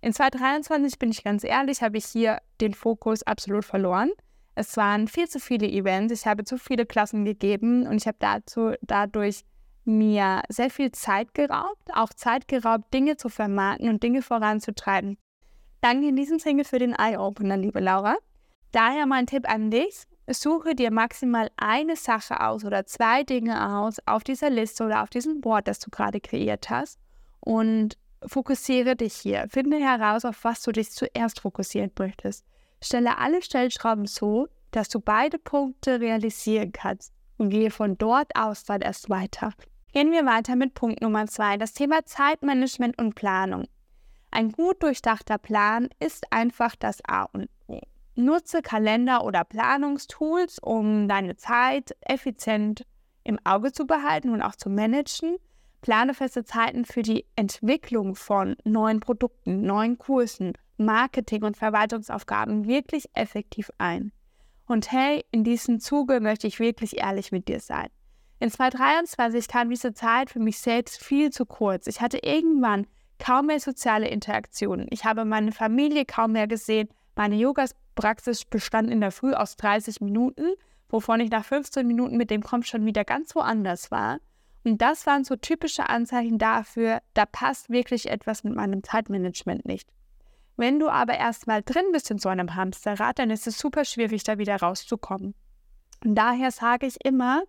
In 0.00 0.12
2023 0.12 0.98
bin 0.98 1.10
ich 1.10 1.24
ganz 1.24 1.44
ehrlich, 1.44 1.82
habe 1.82 1.98
ich 1.98 2.06
hier 2.06 2.38
den 2.60 2.74
Fokus 2.74 3.22
absolut 3.24 3.64
verloren. 3.64 4.10
Es 4.54 4.76
waren 4.76 5.08
viel 5.08 5.28
zu 5.28 5.40
viele 5.40 5.68
Events, 5.68 6.12
ich 6.12 6.26
habe 6.26 6.44
zu 6.44 6.58
viele 6.58 6.86
Klassen 6.86 7.24
gegeben 7.24 7.86
und 7.86 7.96
ich 7.96 8.06
habe 8.06 8.18
dazu 8.18 8.72
dadurch 8.82 9.44
mir 9.84 10.42
sehr 10.48 10.70
viel 10.70 10.92
Zeit 10.92 11.32
geraubt, 11.34 11.90
auch 11.94 12.10
Zeit 12.10 12.46
geraubt, 12.46 12.92
Dinge 12.92 13.16
zu 13.16 13.28
vermarkten 13.28 13.88
und 13.88 14.02
Dinge 14.02 14.22
voranzutreiben. 14.22 15.16
Danke 15.80 16.08
in 16.08 16.16
diesem 16.16 16.38
Sinne 16.38 16.64
für 16.64 16.78
den 16.78 16.92
Eye-Opener, 16.92 17.56
liebe 17.56 17.80
Laura. 17.80 18.16
Daher 18.72 19.06
mein 19.06 19.26
Tipp 19.26 19.48
an 19.48 19.70
dich, 19.70 20.02
suche 20.30 20.74
dir 20.74 20.90
maximal 20.90 21.50
eine 21.56 21.96
Sache 21.96 22.40
aus 22.40 22.64
oder 22.64 22.86
zwei 22.86 23.22
Dinge 23.22 23.78
aus 23.78 23.96
auf 24.06 24.24
dieser 24.24 24.50
Liste 24.50 24.84
oder 24.84 25.02
auf 25.02 25.10
diesem 25.10 25.40
Board, 25.40 25.68
das 25.68 25.78
du 25.78 25.90
gerade 25.90 26.20
kreiert 26.20 26.70
hast 26.70 26.98
und 27.40 27.96
fokussiere 28.26 28.96
dich 28.96 29.14
hier. 29.14 29.46
Finde 29.48 29.78
heraus, 29.78 30.24
auf 30.24 30.44
was 30.44 30.62
du 30.62 30.72
dich 30.72 30.90
zuerst 30.90 31.40
fokussieren 31.40 31.90
möchtest. 31.98 32.44
Stelle 32.82 33.18
alle 33.18 33.42
Stellschrauben 33.42 34.06
so, 34.06 34.48
dass 34.70 34.88
du 34.88 35.00
beide 35.00 35.38
Punkte 35.38 36.00
realisieren 36.00 36.72
kannst 36.72 37.12
und 37.38 37.50
gehe 37.50 37.70
von 37.70 37.96
dort 37.96 38.34
aus 38.36 38.64
dann 38.64 38.80
erst 38.80 39.08
weiter. 39.08 39.52
Gehen 39.92 40.12
wir 40.12 40.26
weiter 40.26 40.56
mit 40.56 40.74
Punkt 40.74 41.00
Nummer 41.00 41.26
zwei, 41.26 41.56
das 41.56 41.72
Thema 41.72 42.04
Zeitmanagement 42.04 42.98
und 42.98 43.14
Planung. 43.14 43.66
Ein 44.30 44.52
gut 44.52 44.82
durchdachter 44.82 45.38
Plan 45.38 45.88
ist 46.00 46.30
einfach 46.30 46.76
das 46.76 46.98
A 47.06 47.22
und. 47.32 47.48
Nutze 48.18 48.62
Kalender 48.62 49.24
oder 49.24 49.44
Planungstools, 49.44 50.58
um 50.58 51.06
deine 51.06 51.36
Zeit 51.36 51.96
effizient 52.00 52.84
im 53.22 53.38
Auge 53.44 53.70
zu 53.70 53.86
behalten 53.86 54.30
und 54.30 54.42
auch 54.42 54.56
zu 54.56 54.70
managen. 54.70 55.36
Plane 55.82 56.14
feste 56.14 56.44
Zeiten 56.44 56.84
für 56.84 57.02
die 57.02 57.26
Entwicklung 57.36 58.16
von 58.16 58.56
neuen 58.64 58.98
Produkten, 58.98 59.62
neuen 59.62 59.98
Kursen, 59.98 60.54
Marketing 60.78 61.44
und 61.44 61.56
Verwaltungsaufgaben 61.56 62.66
wirklich 62.66 63.08
effektiv 63.12 63.70
ein. 63.78 64.10
Und 64.66 64.90
hey, 64.90 65.24
in 65.30 65.44
diesem 65.44 65.78
Zuge 65.78 66.18
möchte 66.18 66.48
ich 66.48 66.58
wirklich 66.58 66.98
ehrlich 66.98 67.30
mit 67.30 67.46
dir 67.46 67.60
sein. 67.60 67.86
In 68.40 68.50
2023 68.50 69.46
kam 69.46 69.70
diese 69.70 69.94
Zeit 69.94 70.30
für 70.30 70.40
mich 70.40 70.58
selbst 70.58 71.04
viel 71.04 71.30
zu 71.30 71.46
kurz. 71.46 71.86
Ich 71.86 72.00
hatte 72.00 72.18
irgendwann 72.18 72.88
kaum 73.20 73.46
mehr 73.46 73.60
soziale 73.60 74.08
Interaktionen. 74.08 74.88
Ich 74.90 75.04
habe 75.04 75.24
meine 75.24 75.52
Familie 75.52 76.04
kaum 76.04 76.32
mehr 76.32 76.48
gesehen. 76.48 76.88
Meine 77.18 77.34
Yoga-Praxis 77.34 78.44
bestand 78.44 78.92
in 78.92 79.00
der 79.00 79.10
Früh 79.10 79.34
aus 79.34 79.56
30 79.56 80.00
Minuten, 80.00 80.54
wovon 80.88 81.18
ich 81.18 81.30
nach 81.30 81.44
15 81.44 81.84
Minuten 81.84 82.16
mit 82.16 82.30
dem 82.30 82.44
Kommt 82.44 82.68
schon 82.68 82.86
wieder 82.86 83.04
ganz 83.04 83.34
woanders 83.34 83.90
war. 83.90 84.20
Und 84.62 84.80
das 84.80 85.04
waren 85.04 85.24
so 85.24 85.34
typische 85.34 85.88
Anzeichen 85.88 86.38
dafür, 86.38 87.00
da 87.14 87.26
passt 87.26 87.70
wirklich 87.70 88.08
etwas 88.08 88.44
mit 88.44 88.54
meinem 88.54 88.84
Zeitmanagement 88.84 89.66
nicht. 89.66 89.90
Wenn 90.56 90.78
du 90.78 90.88
aber 90.88 91.18
erstmal 91.18 91.64
drin 91.64 91.86
bist 91.90 92.08
in 92.12 92.18
so 92.18 92.28
einem 92.28 92.54
Hamsterrad, 92.54 93.18
dann 93.18 93.30
ist 93.30 93.48
es 93.48 93.58
super 93.58 93.84
schwierig, 93.84 94.22
da 94.22 94.38
wieder 94.38 94.54
rauszukommen. 94.54 95.34
Und 96.04 96.14
daher 96.14 96.52
sage 96.52 96.86
ich 96.86 97.04
immer, 97.04 97.42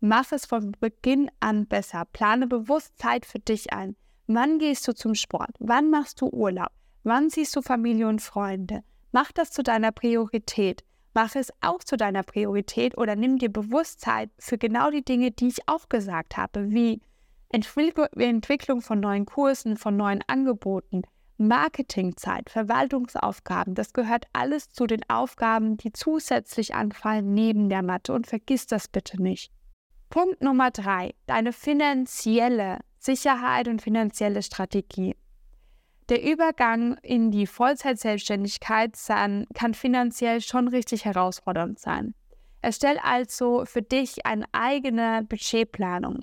mach 0.00 0.32
es 0.32 0.46
von 0.46 0.72
Beginn 0.80 1.30
an 1.38 1.68
besser. 1.68 2.06
Plane 2.12 2.48
bewusst 2.48 2.98
Zeit 2.98 3.24
für 3.24 3.38
dich 3.38 3.72
ein. 3.72 3.94
Wann 4.26 4.58
gehst 4.58 4.88
du 4.88 4.92
zum 4.92 5.14
Sport? 5.14 5.54
Wann 5.60 5.90
machst 5.90 6.20
du 6.20 6.26
Urlaub? 6.26 6.72
Wann 7.04 7.30
siehst 7.30 7.54
du 7.54 7.62
Familie 7.62 8.08
und 8.08 8.20
Freunde? 8.20 8.82
Mach 9.12 9.30
das 9.30 9.50
zu 9.50 9.62
deiner 9.62 9.92
Priorität. 9.92 10.84
Mach 11.14 11.36
es 11.36 11.52
auch 11.60 11.84
zu 11.84 11.98
deiner 11.98 12.22
Priorität 12.22 12.96
oder 12.96 13.14
nimm 13.14 13.36
dir 13.36 13.52
Bewusstsein 13.52 14.30
für 14.38 14.56
genau 14.56 14.90
die 14.90 15.04
Dinge, 15.04 15.30
die 15.30 15.48
ich 15.48 15.68
auch 15.68 15.90
gesagt 15.90 16.38
habe, 16.38 16.70
wie 16.70 17.02
Entwicklung 17.50 18.80
von 18.80 19.00
neuen 19.00 19.26
Kursen, 19.26 19.76
von 19.76 19.94
neuen 19.94 20.24
Angeboten, 20.26 21.02
Marketingzeit, 21.36 22.48
Verwaltungsaufgaben. 22.48 23.74
Das 23.74 23.92
gehört 23.92 24.26
alles 24.32 24.70
zu 24.70 24.86
den 24.86 25.02
Aufgaben, 25.10 25.76
die 25.76 25.92
zusätzlich 25.92 26.74
anfallen 26.74 27.34
neben 27.34 27.68
der 27.68 27.82
Mathe 27.82 28.14
und 28.14 28.26
vergiss 28.26 28.66
das 28.66 28.88
bitte 28.88 29.22
nicht. 29.22 29.52
Punkt 30.08 30.42
Nummer 30.42 30.70
drei, 30.70 31.14
deine 31.26 31.52
finanzielle 31.52 32.78
Sicherheit 32.98 33.68
und 33.68 33.82
finanzielle 33.82 34.42
Strategie. 34.42 35.16
Der 36.12 36.30
Übergang 36.30 36.98
in 36.98 37.30
die 37.30 37.46
Vollzeitselbstständigkeit 37.46 38.98
kann 39.08 39.72
finanziell 39.72 40.42
schon 40.42 40.68
richtig 40.68 41.06
herausfordernd 41.06 41.78
sein. 41.78 42.14
Erstell 42.60 42.98
also 43.02 43.64
für 43.64 43.80
dich 43.80 44.26
eine 44.26 44.44
eigene 44.52 45.24
Budgetplanung. 45.26 46.20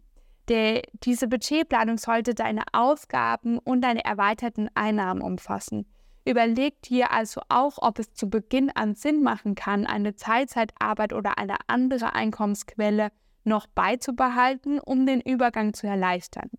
Der, 0.47 0.83
diese 1.03 1.27
Budgetplanung 1.27 1.97
sollte 1.97 2.35
deine 2.35 2.65
Ausgaben 2.71 3.57
und 3.57 3.81
deine 3.81 4.05
erweiterten 4.05 4.69
Einnahmen 4.75 5.23
umfassen. 5.23 5.87
Überleg 6.23 6.79
dir 6.83 7.09
also 7.09 7.41
auch, 7.49 7.79
ob 7.81 7.97
es 7.97 8.13
zu 8.13 8.29
Beginn 8.29 8.69
an 8.69 8.93
Sinn 8.93 9.23
machen 9.23 9.55
kann, 9.55 9.87
eine 9.87 10.15
Teilzeitarbeit 10.15 11.13
oder 11.13 11.39
eine 11.39 11.55
andere 11.65 12.13
Einkommensquelle 12.13 13.09
noch 13.43 13.65
beizubehalten, 13.65 14.79
um 14.79 15.07
den 15.07 15.19
Übergang 15.19 15.73
zu 15.73 15.87
erleichtern. 15.87 16.51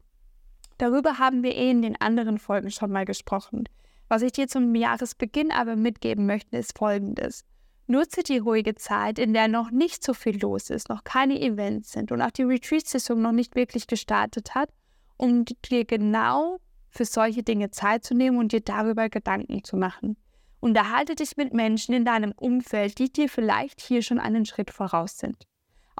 Darüber 0.80 1.18
haben 1.18 1.42
wir 1.42 1.54
eh 1.54 1.70
in 1.70 1.82
den 1.82 2.00
anderen 2.00 2.38
Folgen 2.38 2.70
schon 2.70 2.90
mal 2.90 3.04
gesprochen. 3.04 3.68
Was 4.08 4.22
ich 4.22 4.32
dir 4.32 4.48
zum 4.48 4.74
Jahresbeginn 4.74 5.50
aber 5.50 5.76
mitgeben 5.76 6.24
möchte, 6.24 6.56
ist 6.56 6.78
folgendes. 6.78 7.44
Nutze 7.86 8.22
die 8.22 8.38
ruhige 8.38 8.74
Zeit, 8.76 9.18
in 9.18 9.34
der 9.34 9.46
noch 9.46 9.70
nicht 9.70 10.02
so 10.02 10.14
viel 10.14 10.40
los 10.40 10.70
ist, 10.70 10.88
noch 10.88 11.04
keine 11.04 11.38
Events 11.38 11.92
sind 11.92 12.12
und 12.12 12.22
auch 12.22 12.30
die 12.30 12.44
Retreat-Saison 12.44 13.20
noch 13.20 13.32
nicht 13.32 13.56
wirklich 13.56 13.88
gestartet 13.88 14.54
hat, 14.54 14.70
um 15.18 15.44
dir 15.44 15.84
genau 15.84 16.60
für 16.88 17.04
solche 17.04 17.42
Dinge 17.42 17.70
Zeit 17.70 18.02
zu 18.02 18.14
nehmen 18.14 18.38
und 18.38 18.52
dir 18.52 18.62
darüber 18.62 19.10
Gedanken 19.10 19.62
zu 19.62 19.76
machen. 19.76 20.16
Unterhalte 20.60 21.14
dich 21.14 21.36
mit 21.36 21.52
Menschen 21.52 21.94
in 21.94 22.06
deinem 22.06 22.32
Umfeld, 22.32 22.98
die 22.98 23.12
dir 23.12 23.28
vielleicht 23.28 23.82
hier 23.82 24.00
schon 24.00 24.18
einen 24.18 24.46
Schritt 24.46 24.70
voraus 24.70 25.18
sind. 25.18 25.46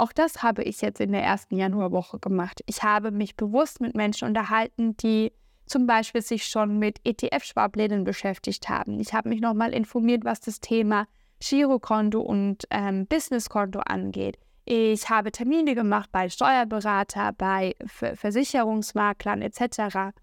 Auch 0.00 0.14
das 0.14 0.42
habe 0.42 0.62
ich 0.62 0.80
jetzt 0.80 0.98
in 0.98 1.12
der 1.12 1.22
ersten 1.22 1.58
Januarwoche 1.58 2.18
gemacht. 2.18 2.62
Ich 2.64 2.82
habe 2.82 3.10
mich 3.10 3.36
bewusst 3.36 3.82
mit 3.82 3.94
Menschen 3.94 4.28
unterhalten, 4.28 4.96
die 4.96 5.30
zum 5.66 5.86
Beispiel 5.86 6.22
sich 6.22 6.46
schon 6.46 6.78
mit 6.78 7.00
ETF-Sparplänen 7.04 8.04
beschäftigt 8.04 8.70
haben. 8.70 8.98
Ich 8.98 9.12
habe 9.12 9.28
mich 9.28 9.42
nochmal 9.42 9.74
informiert, 9.74 10.24
was 10.24 10.40
das 10.40 10.60
Thema 10.60 11.06
Girokonto 11.40 12.18
und 12.18 12.66
ähm, 12.70 13.06
Businesskonto 13.08 13.80
angeht. 13.80 14.38
Ich 14.64 15.10
habe 15.10 15.32
Termine 15.32 15.74
gemacht 15.74 16.08
bei 16.10 16.30
Steuerberater, 16.30 17.34
bei 17.36 17.76
Ver 17.84 18.16
Versicherungsmaklern 18.16 19.42
etc. 19.42 20.16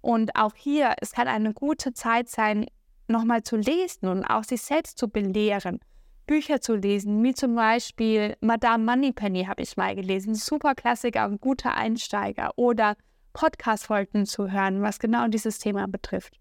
Und 0.00 0.36
auch 0.36 0.54
hier, 0.54 0.94
es 1.02 1.12
kann 1.12 1.28
eine 1.28 1.52
gute 1.52 1.92
Zeit 1.92 2.30
sein, 2.30 2.64
nochmal 3.08 3.42
zu 3.42 3.56
lesen 3.56 4.08
und 4.08 4.24
auch 4.24 4.44
sich 4.44 4.62
selbst 4.62 4.96
zu 4.96 5.06
belehren. 5.06 5.80
Bücher 6.28 6.60
zu 6.60 6.76
lesen, 6.76 7.24
wie 7.24 7.34
zum 7.34 7.56
Beispiel 7.56 8.36
Madame 8.40 8.84
Moneypenny 8.84 9.46
habe 9.46 9.62
ich 9.62 9.76
mal 9.76 9.96
gelesen, 9.96 10.36
super 10.36 10.76
Klassiker 10.76 11.26
und 11.26 11.40
guter 11.40 11.74
Einsteiger 11.74 12.52
oder 12.54 12.96
Podcast-Folgen 13.32 14.26
zu 14.26 14.52
hören, 14.52 14.82
was 14.82 15.00
genau 15.00 15.26
dieses 15.26 15.58
Thema 15.58 15.88
betrifft. 15.88 16.38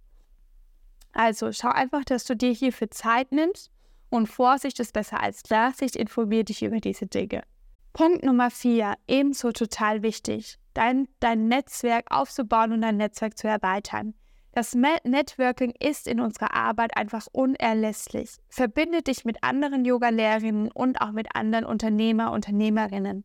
Also 1.14 1.52
schau 1.52 1.70
einfach, 1.70 2.04
dass 2.04 2.26
du 2.26 2.36
dir 2.36 2.52
hierfür 2.52 2.92
Zeit 2.92 3.32
nimmst 3.32 3.72
und 4.10 4.28
Vorsicht 4.28 4.80
ist 4.80 4.94
besser 4.94 5.22
als 5.22 5.42
Klarsicht, 5.42 5.96
informier 5.96 6.44
dich 6.44 6.62
über 6.64 6.80
diese 6.80 7.08
Dinge. 7.08 7.44
Punkt 7.94 8.24
Nummer 8.24 8.52
vier, 8.52 8.96
ebenso 9.08 9.52
total 9.52 10.04
wichtig, 10.04 10.60
dein, 10.74 11.08
dein 11.20 11.48
Netzwerk 11.48 12.06
aufzubauen 12.12 12.74
und 12.74 12.82
dein 12.82 12.98
Netzwerk 12.98 13.38
zu 13.38 13.48
erweitern. 13.48 14.14
Das 14.58 14.74
Networking 14.74 15.72
ist 15.80 16.08
in 16.08 16.20
unserer 16.20 16.56
Arbeit 16.56 16.98
einfach 16.98 17.28
unerlässlich. 17.32 18.38
Verbinde 18.50 19.04
dich 19.04 19.24
mit 19.24 19.44
anderen 19.44 19.86
Yoga-Lehrerinnen 19.86 20.72
und 20.72 21.00
auch 21.00 21.12
mit 21.12 21.28
anderen 21.36 21.64
Unternehmer, 21.64 22.32
Unternehmerinnen. 22.32 23.24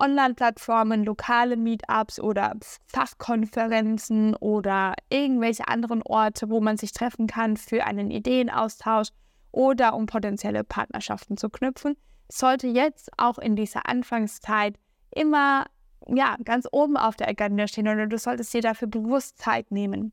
Online-Plattformen, 0.00 1.04
lokale 1.04 1.56
Meetups 1.56 2.18
oder 2.18 2.56
Fachkonferenzen 2.88 4.34
oder 4.34 4.94
irgendwelche 5.08 5.68
anderen 5.68 6.02
Orte, 6.02 6.50
wo 6.50 6.60
man 6.60 6.76
sich 6.76 6.90
treffen 6.90 7.28
kann 7.28 7.56
für 7.56 7.84
einen 7.84 8.10
Ideenaustausch 8.10 9.10
oder 9.52 9.94
um 9.94 10.06
potenzielle 10.06 10.64
Partnerschaften 10.64 11.36
zu 11.36 11.48
knüpfen, 11.48 11.96
sollte 12.28 12.66
jetzt 12.66 13.08
auch 13.18 13.38
in 13.38 13.54
dieser 13.54 13.88
Anfangszeit 13.88 14.74
immer 15.12 15.66
ja, 16.08 16.36
ganz 16.42 16.66
oben 16.72 16.96
auf 16.96 17.14
der 17.14 17.28
Agenda 17.28 17.68
stehen 17.68 17.86
oder 17.86 18.08
du 18.08 18.18
solltest 18.18 18.52
dir 18.52 18.62
dafür 18.62 18.88
bewusst 18.88 19.38
Zeit 19.38 19.70
nehmen. 19.70 20.12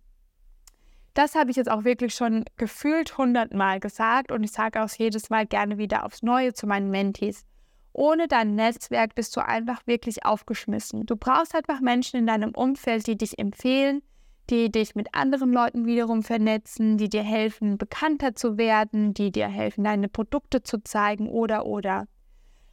Das 1.13 1.35
habe 1.35 1.51
ich 1.51 1.57
jetzt 1.57 1.69
auch 1.69 1.83
wirklich 1.83 2.13
schon 2.13 2.45
gefühlt 2.57 3.17
hundertmal 3.17 3.79
gesagt 3.79 4.31
und 4.31 4.43
ich 4.43 4.51
sage 4.51 4.81
auch 4.83 4.89
jedes 4.89 5.29
Mal 5.29 5.45
gerne 5.45 5.77
wieder 5.77 6.05
aufs 6.05 6.23
Neue 6.23 6.53
zu 6.53 6.67
meinen 6.67 6.91
Mentees. 6.91 7.45
Ohne 7.93 8.27
dein 8.27 8.55
Netzwerk 8.55 9.15
bist 9.15 9.35
du 9.35 9.45
einfach 9.45 9.85
wirklich 9.87 10.25
aufgeschmissen. 10.25 11.05
Du 11.05 11.15
brauchst 11.15 11.55
einfach 11.55 11.81
Menschen 11.81 12.17
in 12.17 12.27
deinem 12.27 12.51
Umfeld, 12.51 13.07
die 13.07 13.17
dich 13.17 13.39
empfehlen, 13.39 14.01
die 14.49 14.71
dich 14.71 14.95
mit 14.95 15.13
anderen 15.13 15.51
Leuten 15.51 15.85
wiederum 15.85 16.23
vernetzen, 16.23 16.97
die 16.97 17.09
dir 17.09 17.23
helfen, 17.23 17.77
bekannter 17.77 18.35
zu 18.35 18.57
werden, 18.57 19.13
die 19.13 19.31
dir 19.31 19.47
helfen, 19.47 19.83
deine 19.83 20.07
Produkte 20.07 20.63
zu 20.63 20.83
zeigen 20.83 21.27
oder 21.27 21.65
oder. 21.65 22.07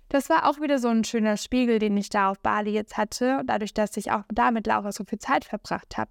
Das 0.08 0.30
war 0.30 0.48
auch 0.48 0.60
wieder 0.60 0.78
so 0.78 0.88
ein 0.88 1.04
schöner 1.04 1.36
Spiegel, 1.36 1.78
den 1.78 1.96
ich 1.96 2.08
da 2.08 2.30
auf 2.30 2.38
Bali 2.38 2.70
jetzt 2.70 2.96
hatte, 2.96 3.42
dadurch, 3.46 3.74
dass 3.74 3.96
ich 3.96 4.12
auch 4.12 4.22
da 4.32 4.50
mit 4.50 4.66
Laura 4.66 4.92
so 4.92 5.04
viel 5.04 5.18
Zeit 5.18 5.44
verbracht 5.44 5.98
habe. 5.98 6.10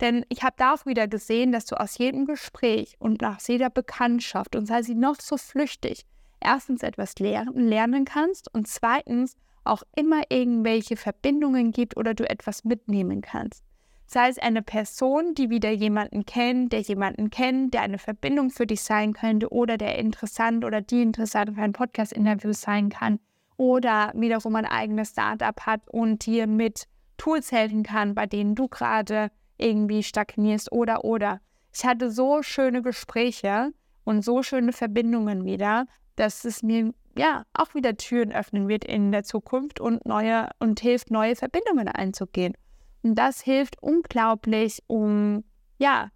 Denn 0.00 0.26
ich 0.28 0.42
habe 0.42 0.56
da 0.58 0.74
auch 0.74 0.86
wieder 0.86 1.08
gesehen, 1.08 1.52
dass 1.52 1.64
du 1.64 1.80
aus 1.80 1.98
jedem 1.98 2.26
Gespräch 2.26 2.96
und 2.98 3.22
nach 3.22 3.40
jeder 3.46 3.70
Bekanntschaft, 3.70 4.54
und 4.54 4.66
sei 4.66 4.82
sie 4.82 4.94
noch 4.94 5.16
so 5.20 5.36
flüchtig, 5.36 6.04
erstens 6.40 6.82
etwas 6.82 7.14
lernen, 7.18 8.04
kannst 8.04 8.52
und 8.52 8.68
zweitens 8.68 9.36
auch 9.64 9.82
immer 9.96 10.22
irgendwelche 10.28 10.96
Verbindungen 10.96 11.72
gibt 11.72 11.96
oder 11.96 12.14
du 12.14 12.28
etwas 12.28 12.64
mitnehmen 12.64 13.20
kannst. 13.20 13.64
Sei 14.08 14.28
es 14.28 14.38
eine 14.38 14.62
Person, 14.62 15.34
die 15.34 15.50
wieder 15.50 15.70
jemanden 15.70 16.24
kennt, 16.24 16.72
der 16.72 16.80
jemanden 16.80 17.30
kennt, 17.30 17.74
der 17.74 17.82
eine 17.82 17.98
Verbindung 17.98 18.50
für 18.50 18.66
dich 18.66 18.82
sein 18.82 19.14
könnte 19.14 19.48
oder 19.50 19.76
der 19.76 19.98
interessant 19.98 20.64
oder 20.64 20.80
die 20.80 21.02
interessant 21.02 21.56
für 21.56 21.62
ein 21.62 21.72
Podcast-Interview 21.72 22.52
sein 22.52 22.90
kann 22.90 23.18
oder 23.56 24.12
wiederum 24.14 24.54
ein 24.54 24.66
eigenes 24.66 25.10
Startup 25.10 25.58
hat 25.62 25.80
und 25.88 26.24
dir 26.24 26.46
mit 26.46 26.86
Tools 27.16 27.50
helfen 27.50 27.82
kann, 27.82 28.14
bei 28.14 28.26
denen 28.26 28.54
du 28.54 28.68
gerade 28.68 29.32
irgendwie 29.58 30.02
stagnierst 30.02 30.72
oder 30.72 31.04
oder. 31.04 31.40
Ich 31.74 31.84
hatte 31.84 32.10
so 32.10 32.42
schöne 32.42 32.82
Gespräche 32.82 33.72
und 34.04 34.24
so 34.24 34.42
schöne 34.42 34.72
Verbindungen 34.72 35.44
wieder, 35.44 35.86
dass 36.16 36.44
es 36.44 36.62
mir 36.62 36.92
ja 37.18 37.44
auch 37.54 37.74
wieder 37.74 37.96
Türen 37.96 38.32
öffnen 38.32 38.68
wird 38.68 38.84
in 38.84 39.12
der 39.12 39.24
Zukunft 39.24 39.80
und 39.80 40.04
neue 40.06 40.48
und 40.58 40.80
hilft, 40.80 41.10
neue 41.10 41.36
Verbindungen 41.36 41.88
einzugehen. 41.88 42.54
Und 43.02 43.14
das 43.14 43.40
hilft 43.40 43.82
unglaublich, 43.82 44.82
um 44.86 45.44
ja 45.78 46.08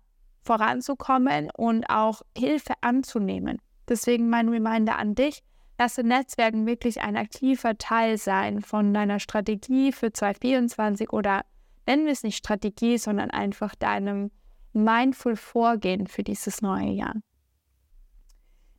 voranzukommen 0.43 1.51
und 1.57 1.85
auch 1.89 2.23
Hilfe 2.37 2.75
anzunehmen. 2.81 3.59
Deswegen 3.89 4.31
mein 4.31 4.49
Reminder 4.49 4.99
an 4.99 5.15
dich, 5.15 5.43
lasse 5.79 6.03
Netzwerken 6.03 6.67
wirklich 6.67 7.01
ein 7.01 7.17
aktiver 7.17 7.77
Teil 7.77 8.19
sein 8.19 8.61
von 8.61 8.93
deiner 8.95 9.19
Strategie 9.19 9.93
für 9.93 10.13
2024 10.13 11.13
oder 11.13 11.43
nennen 11.87 12.05
wir 12.05 12.13
es 12.13 12.23
nicht 12.23 12.37
Strategie, 12.37 12.99
sondern 12.99 13.31
einfach 13.31 13.75
deinem 13.75 14.31
mindful 14.73 15.37
Vorgehen 15.37 16.07
für 16.07 16.23
dieses 16.23 16.63
neue 16.63 16.91
Jahr. 16.91 17.15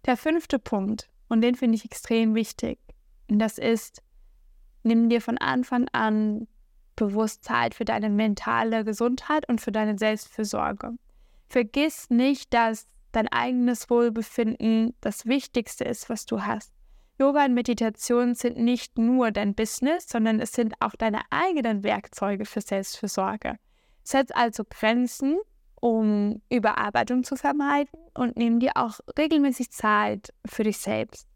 Der 0.05 0.17
fünfte 0.17 0.59
Punkt, 0.59 1.09
und 1.27 1.41
den 1.41 1.55
finde 1.55 1.75
ich 1.75 1.85
extrem 1.85 2.35
wichtig, 2.35 2.79
und 3.29 3.39
das 3.39 3.57
ist, 3.57 4.01
nimm 4.83 5.09
dir 5.09 5.21
von 5.21 5.37
Anfang 5.37 5.87
an 5.91 6.47
bewusst 6.95 7.43
Zeit 7.43 7.73
für 7.73 7.85
deine 7.85 8.09
mentale 8.09 8.83
Gesundheit 8.83 9.47
und 9.47 9.61
für 9.61 9.71
deine 9.71 9.97
Selbstfürsorge. 9.97 10.91
Vergiss 11.47 12.09
nicht, 12.09 12.53
dass 12.53 12.87
dein 13.11 13.27
eigenes 13.27 13.89
Wohlbefinden 13.89 14.93
das 15.01 15.25
Wichtigste 15.25 15.83
ist, 15.83 16.09
was 16.09 16.25
du 16.25 16.43
hast. 16.45 16.71
Yoga 17.21 17.45
und 17.45 17.53
Meditation 17.53 18.33
sind 18.33 18.57
nicht 18.57 18.97
nur 18.97 19.29
dein 19.29 19.53
Business, 19.53 20.07
sondern 20.09 20.39
es 20.39 20.53
sind 20.53 20.73
auch 20.79 20.95
deine 20.97 21.21
eigenen 21.29 21.83
Werkzeuge 21.83 22.45
für 22.45 22.61
Selbstfürsorge. 22.61 23.59
Setz 24.01 24.31
also 24.33 24.63
Grenzen, 24.67 25.37
um 25.75 26.41
Überarbeitung 26.49 27.23
zu 27.23 27.35
vermeiden 27.35 27.99
und 28.15 28.37
nimm 28.37 28.59
dir 28.59 28.71
auch 28.73 28.99
regelmäßig 29.19 29.69
Zeit 29.69 30.33
für 30.47 30.63
dich 30.63 30.79
selbst. 30.79 31.27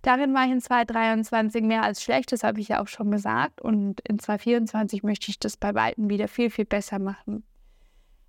Darin 0.00 0.32
war 0.32 0.46
ich 0.46 0.52
in 0.52 0.60
2023 0.62 1.62
mehr 1.62 1.82
als 1.82 2.02
schlecht, 2.02 2.32
das 2.32 2.42
habe 2.42 2.60
ich 2.60 2.68
ja 2.68 2.82
auch 2.82 2.88
schon 2.88 3.10
gesagt. 3.10 3.60
Und 3.60 4.00
in 4.08 4.18
2024 4.18 5.02
möchte 5.02 5.30
ich 5.30 5.38
das 5.38 5.58
bei 5.58 5.74
Weitem 5.74 6.08
wieder 6.08 6.28
viel, 6.28 6.48
viel 6.48 6.64
besser 6.64 6.98
machen. 6.98 7.44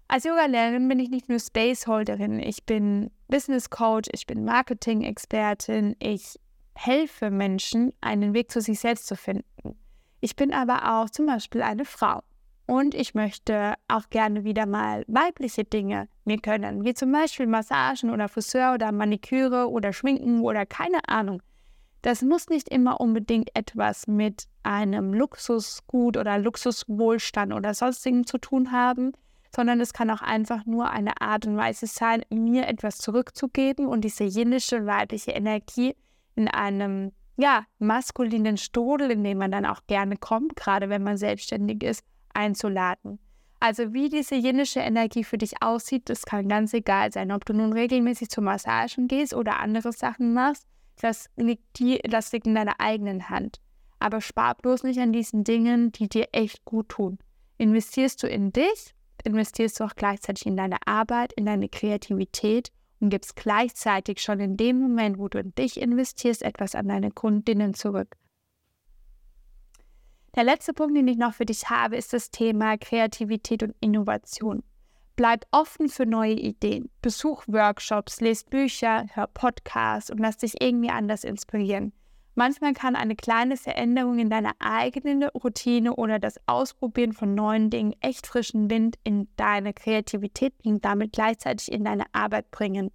Als 0.10 0.26
Yoga-Lehrerin 0.26 0.90
bin 0.90 1.00
ich 1.00 1.10
nicht 1.10 1.30
nur 1.30 1.40
Spaceholderin, 1.40 2.40
ich 2.40 2.66
bin 2.66 3.12
Business 3.30 3.70
Coach, 3.70 4.10
ich 4.12 4.28
bin 4.28 4.44
Marketing-Expertin, 4.44 5.96
ich 6.00 6.38
helfe 6.78 7.32
Menschen, 7.32 7.92
einen 8.02 8.34
Weg 8.34 8.52
zu 8.52 8.62
sich 8.62 8.80
selbst 8.80 9.08
zu 9.08 9.16
finden. 9.16 9.78
Ich 10.20 10.36
bin 10.36 10.54
aber 10.54 11.00
auch 11.00 11.10
zum 11.10 11.26
Beispiel 11.26 11.62
eine 11.62 11.86
Frau. 11.86 12.22
Und 12.66 12.94
ich 12.94 13.14
möchte 13.14 13.76
auch 13.88 14.10
gerne 14.10 14.44
wieder 14.44 14.66
mal 14.66 15.06
weibliche 15.08 15.64
Dinge 15.64 16.10
mir 16.26 16.38
können, 16.38 16.84
wie 16.84 16.94
zum 16.94 17.12
Beispiel 17.14 17.48
Massagen 17.48 18.10
oder 18.10 18.28
Friseur 18.28 18.74
oder 18.74 18.92
Maniküre 18.92 19.70
oder 19.70 19.94
Schminken 19.94 20.42
oder 20.42 20.66
keine 20.66 21.08
Ahnung. 21.08 21.42
Das 22.02 22.22
muss 22.22 22.50
nicht 22.50 22.68
immer 22.70 23.00
unbedingt 23.00 23.56
etwas 23.56 24.06
mit 24.08 24.48
einem 24.64 25.14
Luxusgut 25.14 26.18
oder 26.18 26.38
Luxuswohlstand 26.38 27.54
oder 27.54 27.74
sonstigem 27.74 28.26
zu 28.26 28.38
tun 28.38 28.72
haben, 28.74 29.14
sondern 29.56 29.80
es 29.80 29.94
kann 29.94 30.12
auch 30.12 30.22
einfach 30.22 30.66
nur 30.66 30.92
eine 30.92 31.22
Art 31.22 31.48
und 31.48 31.56
Weise 31.56 31.88
sein, 31.88 32.24
mir 32.30 32.68
etwas 32.68 32.98
zurückzugeben 32.98 33.88
und 33.88 34.02
diese 34.02 34.26
jenische 34.26 34.86
weibliche 34.86 35.32
Energie 35.32 35.96
in 36.38 36.48
einem 36.48 37.12
ja, 37.38 37.66
maskulinen 37.80 38.58
Strudel, 38.58 39.12
in 39.12 39.24
dem 39.24 39.38
man 39.38 39.52
dann 39.52 39.66
auch 39.66 39.82
gerne 39.88 40.18
kommt, 40.18 40.56
gerade 40.56 40.90
wenn 40.90 41.04
man 41.04 41.18
selbstständig 41.18 41.84
ist, 41.84 42.04
einzuladen. 42.34 43.20
Also 43.60 43.94
wie 43.94 44.10
diese 44.10 44.36
jenische 44.36 44.80
Energie 44.80 45.24
für 45.24 45.38
dich 45.38 45.62
aussieht, 45.62 46.10
das 46.10 46.26
kann 46.26 46.48
ganz 46.48 46.74
egal 46.74 47.12
sein, 47.12 47.32
ob 47.32 47.46
du 47.46 47.54
nun 47.54 47.74
regelmäßig 47.74 48.30
zu 48.30 48.42
Massagen 48.42 49.08
gehst 49.08 49.34
oder 49.34 49.60
andere 49.60 49.92
Sachen 49.92 50.34
machst. 50.34 50.66
Das 51.00 51.28
liegt, 51.36 51.80
die, 51.80 52.00
das 52.00 52.32
liegt 52.32 52.48
in 52.48 52.56
deiner 52.56 52.80
eigenen 52.80 53.30
Hand. 53.30 53.60
Aber 54.00 54.22
spar 54.22 54.56
bloß 54.56 54.84
nicht 54.84 55.00
an 55.00 55.12
diesen 55.12 55.44
Dingen, 55.44 55.92
die 55.92 56.08
dir 56.08 56.28
echt 56.32 56.66
gut 56.66 56.90
tun. 56.90 57.18
Investierst 57.58 58.22
du 58.22 58.28
in 58.28 58.52
dich, 58.52 58.94
investierst 59.24 59.80
du 59.80 59.86
auch 59.86 59.96
gleichzeitig 59.96 60.46
in 60.46 60.58
deine 60.58 60.78
Arbeit, 60.86 61.34
in 61.34 61.46
deine 61.46 61.70
Kreativität 61.70 62.72
und 63.00 63.10
gibst 63.10 63.36
gleichzeitig 63.36 64.22
schon 64.22 64.40
in 64.40 64.58
dem 64.58 64.80
Moment, 64.80 65.18
wo 65.18 65.28
du 65.28 65.40
in 65.40 65.54
dich 65.56 65.80
investierst, 65.80 66.42
etwas 66.42 66.76
an 66.76 66.88
deine 66.88 67.12
Kundinnen 67.12 67.74
zurück. 67.74 68.16
Der 70.36 70.44
letzte 70.44 70.74
Punkt, 70.74 70.96
den 70.96 71.08
ich 71.08 71.18
noch 71.18 71.34
für 71.34 71.46
dich 71.46 71.70
habe, 71.70 71.96
ist 71.96 72.14
das 72.14 72.30
Thema 72.30 72.78
Kreativität 72.78 73.64
und 73.64 73.76
Innovation. 73.80 74.64
Bleib 75.16 75.46
offen 75.50 75.90
für 75.90 76.06
neue 76.06 76.36
Ideen. 76.36 76.92
Besuch 77.02 77.44
Workshops, 77.48 78.22
lest 78.22 78.52
Bücher, 78.52 79.08
hör 79.14 79.26
Podcasts 79.26 80.12
und 80.12 80.20
lass 80.20 80.38
dich 80.38 80.62
irgendwie 80.62 80.92
anders 80.92 81.24
inspirieren. 81.24 81.92
Manchmal 82.40 82.74
kann 82.74 82.96
eine 82.96 83.16
kleine 83.16 83.58
Veränderung 83.58 84.20
in 84.20 84.30
deiner 84.30 84.52
eigenen 84.60 85.24
Routine 85.24 85.96
oder 85.96 86.20
das 86.20 86.40
Ausprobieren 86.46 87.14
von 87.14 87.34
neuen 87.34 87.72
Dingen 87.72 87.96
echt 88.00 88.28
frischen 88.28 88.70
Wind 88.70 89.00
in 89.04 89.28
deine 89.38 89.74
Kreativität 89.74 90.54
und 90.64 90.86
damit 90.86 91.14
gleichzeitig 91.14 91.72
in 91.72 91.84
deine 91.84 92.04
Arbeit 92.12 92.52
bringen. 92.52 92.92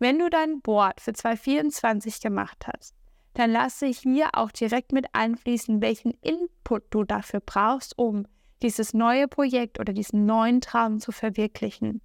Wenn 0.00 0.18
du 0.18 0.28
dein 0.28 0.60
Board 0.60 1.00
für 1.00 1.12
2024 1.12 2.20
gemacht 2.20 2.66
hast, 2.66 2.96
dann 3.34 3.52
lasse 3.52 3.86
hier 3.86 4.30
auch 4.32 4.50
direkt 4.50 4.90
mit 4.90 5.06
einfließen, 5.12 5.80
welchen 5.80 6.10
Input 6.20 6.82
du 6.90 7.04
dafür 7.04 7.38
brauchst, 7.46 7.96
um 7.96 8.26
dieses 8.60 8.92
neue 8.92 9.28
Projekt 9.28 9.78
oder 9.78 9.92
diesen 9.92 10.26
neuen 10.26 10.60
Traum 10.60 10.98
zu 10.98 11.12
verwirklichen. 11.12 12.00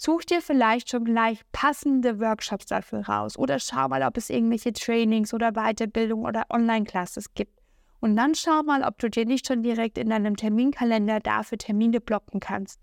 Such 0.00 0.24
dir 0.24 0.40
vielleicht 0.40 0.90
schon 0.90 1.04
gleich 1.04 1.40
passende 1.50 2.20
Workshops 2.20 2.66
dafür 2.66 3.00
raus 3.08 3.36
oder 3.36 3.58
schau 3.58 3.88
mal, 3.88 4.04
ob 4.04 4.16
es 4.16 4.30
irgendwelche 4.30 4.72
Trainings 4.72 5.34
oder 5.34 5.52
Weiterbildung 5.52 6.24
oder 6.24 6.46
Online-Classes 6.50 7.34
gibt. 7.34 7.58
Und 8.00 8.14
dann 8.14 8.36
schau 8.36 8.62
mal, 8.62 8.84
ob 8.84 8.98
du 8.98 9.10
dir 9.10 9.26
nicht 9.26 9.48
schon 9.48 9.64
direkt 9.64 9.98
in 9.98 10.10
deinem 10.10 10.36
Terminkalender 10.36 11.18
dafür 11.18 11.58
Termine 11.58 12.00
blocken 12.00 12.38
kannst. 12.38 12.80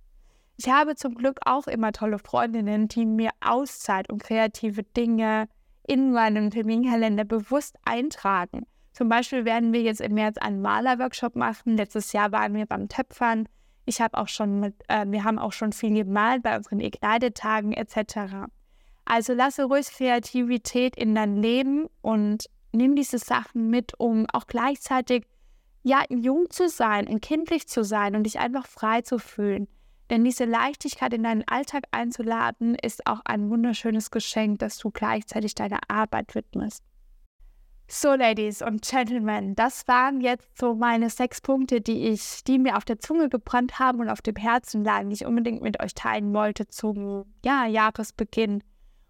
Ich 0.57 0.69
habe 0.69 0.95
zum 0.95 1.15
Glück 1.15 1.39
auch 1.45 1.67
immer 1.67 1.93
tolle 1.93 2.19
Freundinnen, 2.19 2.89
die 2.89 3.05
mir 3.05 3.29
Auszeit 3.39 4.11
und 4.11 4.21
kreative 4.21 4.83
Dinge 4.83 5.47
in 5.87 6.11
meinem 6.11 6.49
Terminkalender 6.49 7.23
bewusst 7.23 7.77
eintragen. 7.85 8.65
Zum 8.91 9.07
Beispiel 9.07 9.45
werden 9.45 9.71
wir 9.71 9.81
jetzt 9.81 10.01
im 10.01 10.15
März 10.15 10.37
einen 10.37 10.61
Malerworkshop 10.61 11.35
machen. 11.35 11.77
Letztes 11.77 12.11
Jahr 12.11 12.33
waren 12.33 12.55
wir 12.55 12.65
beim 12.65 12.89
Töpfern. 12.89 13.47
Ich 13.85 14.01
habe 14.01 14.17
auch 14.17 14.27
schon 14.27 14.59
mit, 14.59 14.75
äh, 14.87 15.05
wir 15.07 15.23
haben 15.23 15.39
auch 15.39 15.53
schon 15.53 15.71
viel 15.71 15.93
gemalt 15.93 16.43
bei 16.43 16.57
unseren 16.57 16.79
Ignite-Tagen 16.79 17.73
etc. 17.73 18.47
Also 19.05 19.33
lasse 19.33 19.65
ruhig 19.65 19.87
Kreativität 19.87 20.95
in 20.95 21.13
dein 21.13 21.37
Leben 21.37 21.87
und 22.01 22.45
nimm 22.71 22.95
diese 22.95 23.19
Sachen 23.19 23.69
mit, 23.69 23.93
um 23.99 24.25
auch 24.33 24.47
gleichzeitig 24.47 25.25
ja 25.83 26.03
jung 26.09 26.49
zu 26.49 26.67
sein 26.67 27.07
und 27.07 27.21
kindlich 27.21 27.67
zu 27.67 27.83
sein 27.83 28.15
und 28.15 28.23
dich 28.23 28.39
einfach 28.39 28.65
frei 28.67 29.01
zu 29.01 29.19
fühlen. 29.19 29.67
Denn 30.09 30.23
diese 30.23 30.45
Leichtigkeit 30.45 31.13
in 31.13 31.23
deinen 31.23 31.47
Alltag 31.47 31.85
einzuladen, 31.91 32.75
ist 32.75 33.07
auch 33.07 33.21
ein 33.25 33.49
wunderschönes 33.49 34.11
Geschenk, 34.11 34.59
dass 34.59 34.77
du 34.77 34.91
gleichzeitig 34.91 35.55
deiner 35.55 35.79
Arbeit 35.87 36.35
widmest. 36.35 36.83
So, 37.87 38.15
Ladies 38.15 38.63
und 38.63 38.81
Gentlemen, 38.81 39.55
das 39.55 39.87
waren 39.87 40.19
jetzt 40.19 40.57
so 40.57 40.73
meine 40.73 41.11
sechs 41.11 41.39
Punkte, 41.39 41.81
die 41.81 42.07
ich, 42.07 42.43
die 42.43 42.57
mir 42.57 42.77
auf 42.77 42.85
der 42.85 42.99
Zunge 42.99 43.29
gebrannt 43.29 43.77
haben 43.77 43.99
und 43.99 44.09
auf 44.09 44.23
dem 44.23 44.35
Herzen 44.35 44.83
lagen, 44.83 45.09
die 45.09 45.15
ich 45.15 45.25
unbedingt 45.25 45.61
mit 45.61 45.79
euch 45.79 45.93
teilen 45.93 46.33
wollte 46.33 46.67
zum 46.67 47.25
ja, 47.43 47.67
Jahresbeginn. 47.67 48.63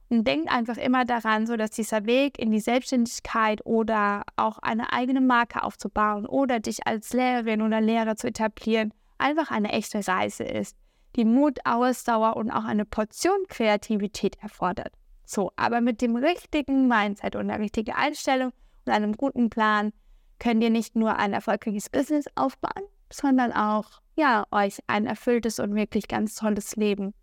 Und 0.09 0.27
denkt 0.27 0.51
einfach 0.51 0.77
immer 0.77 1.05
daran, 1.05 1.47
so 1.47 1.55
dass 1.55 1.71
dieser 1.71 2.05
Weg 2.05 2.37
in 2.37 2.51
die 2.51 2.59
Selbstständigkeit 2.59 3.65
oder 3.65 4.23
auch 4.35 4.59
eine 4.59 4.91
eigene 4.91 5.21
Marke 5.21 5.63
aufzubauen 5.63 6.25
oder 6.25 6.59
dich 6.59 6.85
als 6.85 7.13
Lehrerin 7.13 7.61
oder 7.61 7.79
Lehrer 7.79 8.17
zu 8.17 8.27
etablieren, 8.27 8.93
einfach 9.17 9.51
eine 9.51 9.71
echte 9.71 10.05
Reise 10.05 10.43
ist, 10.43 10.75
die 11.15 11.25
Mut, 11.25 11.59
Ausdauer 11.63 12.35
und 12.35 12.51
auch 12.51 12.65
eine 12.65 12.85
Portion 12.85 13.47
Kreativität 13.47 14.35
erfordert. 14.43 14.93
So, 15.25 15.53
aber 15.55 15.81
mit 15.81 16.01
dem 16.01 16.17
richtigen 16.17 16.87
Mindset 16.87 17.35
und 17.35 17.47
der 17.47 17.59
richtigen 17.59 17.93
Einstellung 17.93 18.51
und 18.85 18.93
einem 18.93 19.13
guten 19.13 19.49
Plan 19.49 19.91
könnt 20.39 20.63
ihr 20.63 20.69
nicht 20.69 20.95
nur 20.95 21.17
ein 21.17 21.33
erfolgreiches 21.33 21.89
Business 21.89 22.25
aufbauen, 22.35 22.83
sondern 23.11 23.51
auch 23.51 24.01
ja, 24.15 24.45
euch 24.51 24.79
ein 24.87 25.05
erfülltes 25.05 25.59
und 25.59 25.75
wirklich 25.75 26.07
ganz 26.07 26.35
tolles 26.35 26.75
Leben. 26.75 27.13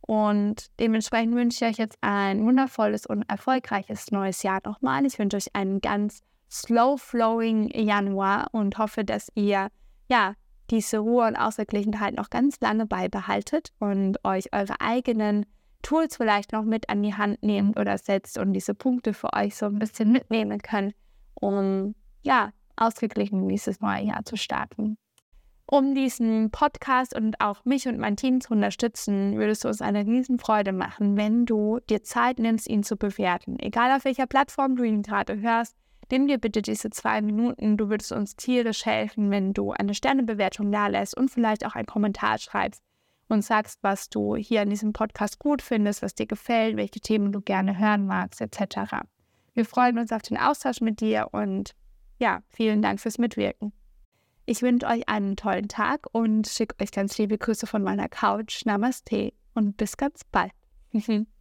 Und 0.00 0.68
dementsprechend 0.80 1.34
wünsche 1.34 1.64
ich 1.64 1.70
euch 1.70 1.78
jetzt 1.78 1.98
ein 2.00 2.44
wundervolles 2.44 3.06
und 3.06 3.28
erfolgreiches 3.28 4.10
neues 4.10 4.42
Jahr 4.42 4.60
nochmal. 4.64 5.04
Ich 5.04 5.18
wünsche 5.18 5.36
euch 5.36 5.54
einen 5.54 5.80
ganz 5.80 6.20
slow-flowing 6.50 7.70
Januar 7.74 8.48
und 8.52 8.78
hoffe, 8.78 9.04
dass 9.04 9.28
ihr 9.34 9.68
ja 10.08 10.34
diese 10.70 10.98
Ruhe 10.98 11.26
und 11.26 11.36
Ausgeglichenheit 11.36 12.14
noch 12.14 12.30
ganz 12.30 12.60
lange 12.60 12.86
beibehaltet 12.86 13.72
und 13.80 14.24
euch 14.24 14.52
eure 14.52 14.80
eigenen 14.80 15.44
Tools 15.82 16.16
vielleicht 16.16 16.52
noch 16.52 16.64
mit 16.64 16.88
an 16.88 17.02
die 17.02 17.14
Hand 17.14 17.42
nehmt 17.42 17.78
oder 17.78 17.98
setzt 17.98 18.38
und 18.38 18.52
diese 18.52 18.74
Punkte 18.74 19.14
für 19.14 19.32
euch 19.32 19.56
so 19.56 19.66
ein 19.66 19.78
bisschen 19.78 20.12
mitnehmen 20.12 20.60
könnt, 20.60 20.94
um 21.34 21.94
ja, 22.22 22.50
ausgeglichen 22.76 23.48
dieses 23.48 23.80
neue 23.80 24.04
Jahr 24.04 24.24
zu 24.24 24.36
starten. 24.36 24.98
Um 25.70 25.94
diesen 25.94 26.50
Podcast 26.50 27.14
und 27.14 27.40
auch 27.40 27.64
mich 27.66 27.86
und 27.86 27.98
mein 27.98 28.16
Team 28.16 28.40
zu 28.40 28.54
unterstützen, 28.54 29.36
würdest 29.36 29.64
du 29.64 29.68
uns 29.68 29.82
eine 29.82 30.06
Riesenfreude 30.06 30.72
machen, 30.72 31.18
wenn 31.18 31.44
du 31.44 31.78
dir 31.90 32.02
Zeit 32.02 32.38
nimmst, 32.38 32.68
ihn 32.68 32.82
zu 32.82 32.96
bewerten. 32.96 33.58
Egal 33.58 33.94
auf 33.94 34.06
welcher 34.06 34.26
Plattform 34.26 34.76
du 34.76 34.84
ihn 34.84 35.02
gerade 35.02 35.40
hörst, 35.40 35.76
nimm 36.10 36.26
dir 36.26 36.38
bitte 36.38 36.62
diese 36.62 36.88
zwei 36.88 37.20
Minuten. 37.20 37.76
Du 37.76 37.90
würdest 37.90 38.12
uns 38.12 38.34
tierisch 38.34 38.86
helfen, 38.86 39.30
wenn 39.30 39.52
du 39.52 39.72
eine 39.72 39.92
Sternebewertung 39.92 40.72
da 40.72 40.86
lässt 40.86 41.14
und 41.14 41.30
vielleicht 41.30 41.66
auch 41.66 41.74
einen 41.74 41.86
Kommentar 41.86 42.38
schreibst 42.38 42.82
und 43.28 43.42
sagst, 43.42 43.78
was 43.82 44.08
du 44.08 44.36
hier 44.36 44.62
in 44.62 44.70
diesem 44.70 44.92
Podcast 44.92 45.38
gut 45.38 45.62
findest, 45.62 46.02
was 46.02 46.14
dir 46.14 46.26
gefällt, 46.26 46.76
welche 46.76 47.00
Themen 47.00 47.32
du 47.32 47.40
gerne 47.40 47.78
hören 47.78 48.06
magst, 48.06 48.40
etc. 48.40 49.02
Wir 49.54 49.64
freuen 49.64 49.98
uns 49.98 50.12
auf 50.12 50.22
den 50.22 50.36
Austausch 50.36 50.80
mit 50.80 51.00
dir 51.00 51.28
und 51.32 51.74
ja, 52.18 52.42
vielen 52.48 52.82
Dank 52.82 53.00
fürs 53.00 53.18
Mitwirken. 53.18 53.72
Ich 54.46 54.62
wünsche 54.62 54.86
euch 54.86 55.08
einen 55.08 55.36
tollen 55.36 55.68
Tag 55.68 56.06
und 56.12 56.48
schicke 56.48 56.82
euch 56.82 56.90
ganz 56.90 57.18
liebe 57.18 57.36
Grüße 57.36 57.66
von 57.66 57.82
meiner 57.82 58.08
Couch. 58.08 58.64
Namaste 58.64 59.32
und 59.54 59.76
bis 59.76 59.96
ganz 59.96 60.24
bald. 60.24 60.52